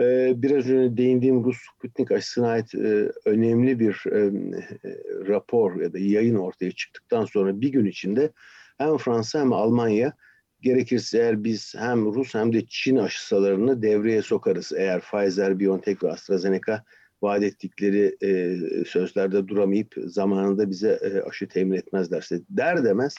E, 0.00 0.32
biraz 0.42 0.70
önce 0.70 0.96
değindiğim 0.96 1.44
Rus 1.44 1.56
Sputnik 1.74 2.12
aşısına 2.12 2.48
ait 2.48 2.74
e, 2.74 3.12
önemli 3.24 3.78
bir 3.78 4.02
e, 4.12 4.30
rapor 5.28 5.80
ya 5.80 5.92
da 5.92 5.98
yayın 5.98 6.36
ortaya 6.36 6.72
çıktıktan 6.72 7.24
sonra 7.24 7.60
bir 7.60 7.68
gün 7.68 7.86
içinde 7.86 8.32
hem 8.78 8.96
Fransa 8.96 9.40
hem 9.40 9.52
Almanya 9.52 10.12
Gerekirse 10.60 11.18
eğer 11.18 11.44
biz 11.44 11.74
hem 11.78 12.14
Rus 12.14 12.34
hem 12.34 12.52
de 12.52 12.66
Çin 12.66 12.96
aşısalarını 12.96 13.82
devreye 13.82 14.22
sokarız. 14.22 14.72
Eğer 14.76 15.00
Pfizer, 15.00 15.60
BioNTech 15.60 16.02
ve 16.02 16.12
AstraZeneca 16.12 16.84
vaat 17.22 17.42
ettikleri 17.42 18.16
e, 18.22 18.58
sözlerde 18.84 19.48
duramayıp 19.48 19.94
zamanında 20.06 20.70
bize 20.70 20.98
e, 21.02 21.20
aşı 21.28 21.48
temin 21.48 21.76
etmezlerse 21.76 22.40
der 22.50 22.84
demez 22.84 23.14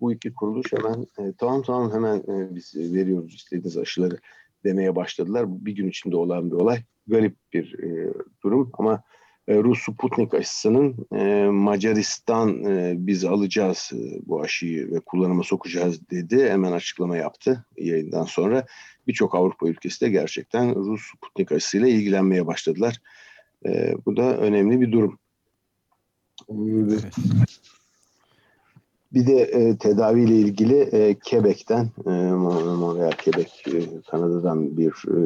bu 0.00 0.12
iki 0.12 0.34
kuruluş 0.34 0.72
hemen 0.72 1.06
e, 1.18 1.32
tamam 1.38 1.62
tamam 1.62 1.92
hemen 1.92 2.18
e, 2.18 2.54
biz 2.54 2.74
veriyoruz 2.76 3.34
istediğiniz 3.34 3.76
aşıları 3.76 4.18
demeye 4.64 4.96
başladılar. 4.96 5.44
Bir 5.48 5.72
gün 5.72 5.88
içinde 5.88 6.16
olan 6.16 6.50
bir 6.50 6.56
olay. 6.56 6.82
Garip 7.06 7.36
bir 7.52 7.78
e, 7.78 8.12
durum 8.42 8.70
ama 8.78 9.02
Rus 9.48 9.82
Sputnik 9.82 10.34
aşısının 10.34 11.06
e, 11.12 11.48
Macaristan 11.50 12.64
e, 12.64 12.94
biz 12.96 13.24
alacağız 13.24 13.90
e, 13.94 14.20
bu 14.26 14.42
aşıyı 14.42 14.90
ve 14.92 15.00
kullanıma 15.00 15.42
sokacağız 15.42 16.10
dedi. 16.10 16.50
Hemen 16.50 16.72
açıklama 16.72 17.16
yaptı 17.16 17.64
yayından 17.76 18.24
sonra. 18.24 18.66
Birçok 19.06 19.34
Avrupa 19.34 19.68
ülkesi 19.68 20.00
de 20.00 20.08
gerçekten 20.08 20.74
Rus 20.74 21.02
Sputnik 21.16 21.52
aşısıyla 21.52 21.88
ilgilenmeye 21.88 22.46
başladılar. 22.46 23.00
E, 23.66 23.94
bu 24.06 24.16
da 24.16 24.36
önemli 24.36 24.80
bir 24.80 24.92
durum. 24.92 25.18
Evet. 26.50 27.04
Bir 29.12 29.26
de 29.26 29.42
e, 29.42 29.76
tedaviyle 29.76 30.36
ilgili 30.36 30.78
e, 30.78 31.18
Quebec'ten, 31.18 31.90
e, 32.06 32.10
Montreal, 32.10 33.12
Quebec, 33.24 33.50
e, 33.66 34.00
Kanada'dan 34.10 34.76
bir 34.76 34.90
e, 34.90 35.18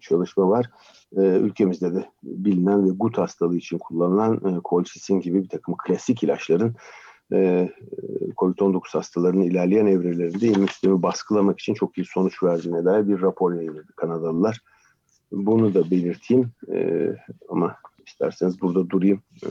çalışma 0.00 0.48
var. 0.48 0.70
E, 1.16 1.20
ülkemizde 1.20 1.94
de 1.94 2.04
bilinen 2.22 2.86
ve 2.86 2.90
gut 2.90 3.18
hastalığı 3.18 3.56
için 3.56 3.78
kullanılan 3.78 4.34
e, 4.34 4.60
kolçisin 4.64 5.20
gibi 5.20 5.42
bir 5.42 5.48
takım 5.48 5.74
klasik 5.86 6.22
ilaçların 6.22 6.74
e, 7.32 7.70
COVID-19 8.36 8.92
hastalarının 8.92 9.42
ilerleyen 9.42 9.86
evrelerinde 9.86 10.46
immün 10.46 10.66
sistemi 10.66 11.02
baskılamak 11.02 11.60
için 11.60 11.74
çok 11.74 11.98
iyi 11.98 12.04
sonuç 12.04 12.42
verdiğine 12.42 12.84
dair 12.84 13.08
bir 13.08 13.22
rapor 13.22 13.54
yayınladı 13.54 13.92
Kanadalılar. 13.96 14.60
Bunu 15.32 15.74
da 15.74 15.90
belirteyim 15.90 16.50
e, 16.72 17.08
ama 17.48 17.76
isterseniz 18.06 18.60
burada 18.60 18.90
durayım. 18.90 19.22
E, 19.42 19.48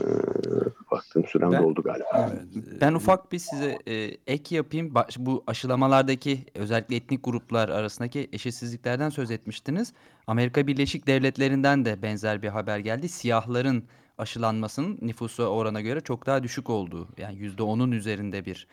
baktığım 0.90 1.24
sürem 1.24 1.52
ben, 1.52 1.62
doldu 1.62 1.82
galiba. 1.82 2.30
Evet. 2.32 2.80
Ben 2.80 2.92
ufak 2.92 3.32
bir 3.32 3.38
size 3.38 3.78
e, 3.86 3.94
ek 4.26 4.56
yapayım. 4.56 4.94
Bu 5.18 5.44
aşılamalardaki 5.46 6.44
özellikle 6.54 6.96
etnik 6.96 7.24
gruplar 7.24 7.68
arasındaki 7.68 8.28
eşitsizliklerden 8.32 9.10
söz 9.10 9.30
etmiştiniz. 9.30 9.92
Amerika 10.26 10.66
Birleşik 10.66 11.06
Devletleri'nden 11.06 11.84
de 11.84 12.02
benzer 12.02 12.42
bir 12.42 12.48
haber 12.48 12.78
geldi. 12.78 13.08
Siyahların 13.08 13.84
aşılanmasının 14.18 14.98
nüfusu 15.02 15.44
orana 15.44 15.80
göre 15.80 16.00
çok 16.00 16.26
daha 16.26 16.42
düşük 16.42 16.70
olduğu. 16.70 17.08
Yani 17.18 17.38
%10'un 17.38 17.92
üzerinde 17.92 18.44
bir 18.44 18.66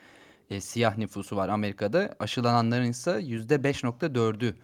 e, 0.50 0.62
siyah 0.62 0.98
nüfusu 0.98 1.36
var 1.36 1.50
Amerika'da. 1.50 2.16
Aşılananların 2.20 2.90
ise 2.90 3.12
%5.4'ü 3.12 4.56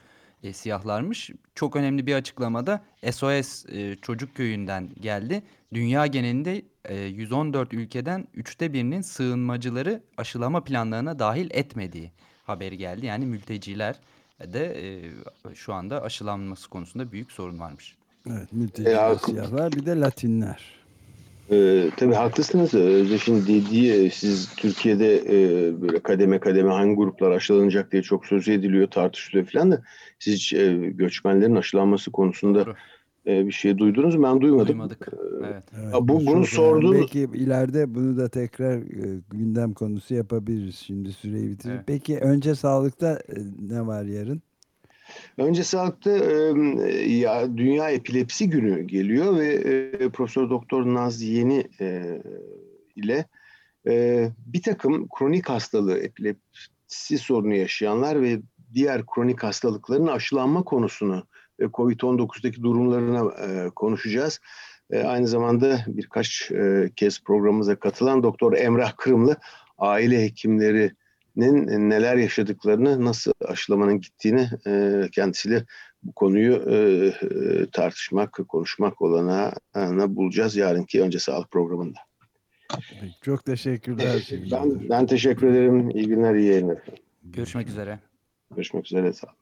e, 0.43 0.53
siyahlarmış. 0.53 1.29
Çok 1.55 1.75
önemli 1.75 2.07
bir 2.07 2.15
açıklamada 2.15 2.81
SOS 3.11 3.65
e, 3.69 3.95
Çocuk 4.01 4.35
Köyü'nden 4.35 4.89
geldi. 4.99 5.43
Dünya 5.73 6.07
genelinde 6.07 6.61
e, 6.85 6.95
114 6.95 7.73
ülkeden 7.73 8.27
üçte 8.33 8.73
birinin 8.73 9.01
sığınmacıları 9.01 10.03
aşılama 10.17 10.63
planlarına 10.63 11.19
dahil 11.19 11.49
etmediği 11.51 12.11
haberi 12.43 12.77
geldi. 12.77 13.05
Yani 13.05 13.25
mülteciler 13.25 13.99
de 14.45 14.77
e, 15.49 15.55
şu 15.55 15.73
anda 15.73 16.01
aşılanması 16.01 16.69
konusunda 16.69 17.11
büyük 17.11 17.31
sorun 17.31 17.59
varmış. 17.59 17.95
Evet 18.27 18.53
mülteciler, 18.53 19.11
e, 19.11 19.17
siyahlar 19.17 19.71
bir 19.71 19.85
de 19.85 19.99
Latinler. 19.99 20.78
Ee, 21.51 21.89
tabii 21.97 22.13
haklısınız. 22.13 22.73
Özdeş'in 22.73 23.41
dediği 23.41 23.93
e, 23.93 24.09
siz 24.09 24.55
Türkiye'de 24.55 25.17
e, 25.17 25.81
böyle 25.81 25.99
kademe 25.99 26.39
kademe 26.39 26.71
hangi 26.71 26.95
gruplar 26.95 27.31
aşılanacak 27.31 27.91
diye 27.91 28.01
çok 28.01 28.25
söz 28.25 28.47
ediliyor, 28.47 28.87
tartışılıyor 28.87 29.45
falan 29.45 29.71
da 29.71 29.81
siz 30.19 30.33
hiç 30.33 30.53
e, 30.53 30.73
göçmenlerin 30.75 31.55
aşılanması 31.55 32.11
konusunda 32.11 32.65
e, 33.27 33.45
bir 33.45 33.51
şey 33.51 33.77
duydunuz 33.77 34.15
mu? 34.15 34.23
Ben 34.23 34.41
duymadım. 34.41 34.67
Duymadık. 34.67 35.07
Ee, 35.13 35.45
evet. 35.47 35.63
evet 35.83 35.93
bu, 36.01 36.25
bunu 36.25 36.45
sordun. 36.45 36.93
Belki 36.93 37.19
ileride 37.19 37.95
bunu 37.95 38.17
da 38.17 38.29
tekrar 38.29 38.77
e, 38.77 39.21
gündem 39.29 39.73
konusu 39.73 40.15
yapabiliriz. 40.15 40.75
Şimdi 40.75 41.13
süreyi 41.13 41.49
bitirip. 41.49 41.75
Evet. 41.75 41.83
Peki 41.87 42.19
önce 42.19 42.55
sağlıkta 42.55 43.13
e, 43.13 43.37
ne 43.69 43.87
var 43.87 44.03
yarın? 44.03 44.41
Önce 45.37 45.63
sağlıkta 45.63 46.11
e, 46.11 47.11
ya 47.11 47.57
Dünya 47.57 47.89
Epilepsi 47.89 48.49
Günü 48.49 48.81
geliyor 48.81 49.37
ve 49.37 49.53
e, 49.53 50.09
Profesör 50.09 50.49
Doktor 50.49 50.85
Naz 50.85 51.21
Yeni 51.21 51.67
e, 51.79 52.21
ile 52.95 53.25
e, 53.87 54.27
bir 54.45 54.61
takım 54.61 55.07
kronik 55.17 55.49
hastalığı, 55.49 55.99
epilepsi 55.99 57.17
sorunu 57.17 57.55
yaşayanlar 57.55 58.21
ve 58.21 58.39
diğer 58.73 59.05
kronik 59.05 59.43
hastalıkların 59.43 60.07
aşılanma 60.07 60.63
konusunu 60.63 61.23
ve 61.59 61.65
COVID-19'daki 61.65 62.63
durumlarına 62.63 63.31
e, 63.45 63.69
konuşacağız. 63.69 64.39
E, 64.91 65.03
aynı 65.03 65.27
zamanda 65.27 65.79
birkaç 65.87 66.51
e, 66.51 66.89
kez 66.95 67.23
programımıza 67.23 67.75
katılan 67.75 68.23
Doktor 68.23 68.53
Emrah 68.53 68.97
Kırımlı 68.97 69.35
aile 69.77 70.23
hekimlerinin 70.23 70.97
neler 71.35 72.15
yaşadıklarını, 72.15 73.05
nasıl 73.05 73.31
aşılamanın 73.45 74.01
gittiğini 74.01 74.49
e, 74.67 75.03
kendisiyle 75.11 75.65
bu 76.03 76.13
konuyu 76.13 76.53
e, 76.53 76.75
e, 76.75 77.65
tartışmak, 77.71 78.39
konuşmak 78.47 79.01
olana 79.01 79.53
bulacağız 80.07 80.55
yarınki 80.55 81.01
Önce 81.01 81.19
Sağlık 81.19 81.51
programında. 81.51 81.99
Çok 83.21 83.45
teşekkürler. 83.45 84.29
Ben, 84.51 84.89
ben 84.89 85.05
teşekkür 85.05 85.47
ederim. 85.47 85.89
İyi 85.89 86.07
günler, 86.07 86.35
iyi 86.35 86.47
yayınlar. 86.47 86.77
Görüşmek 87.23 87.67
üzere. 87.69 87.99
Görüşmek 88.51 88.85
üzere. 88.85 89.13
Sağ 89.13 89.27
olun. 89.27 89.39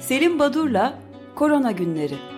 Selim 0.00 0.38
Badur'la 0.38 0.98
Korona 1.34 1.72
Günleri 1.72 2.37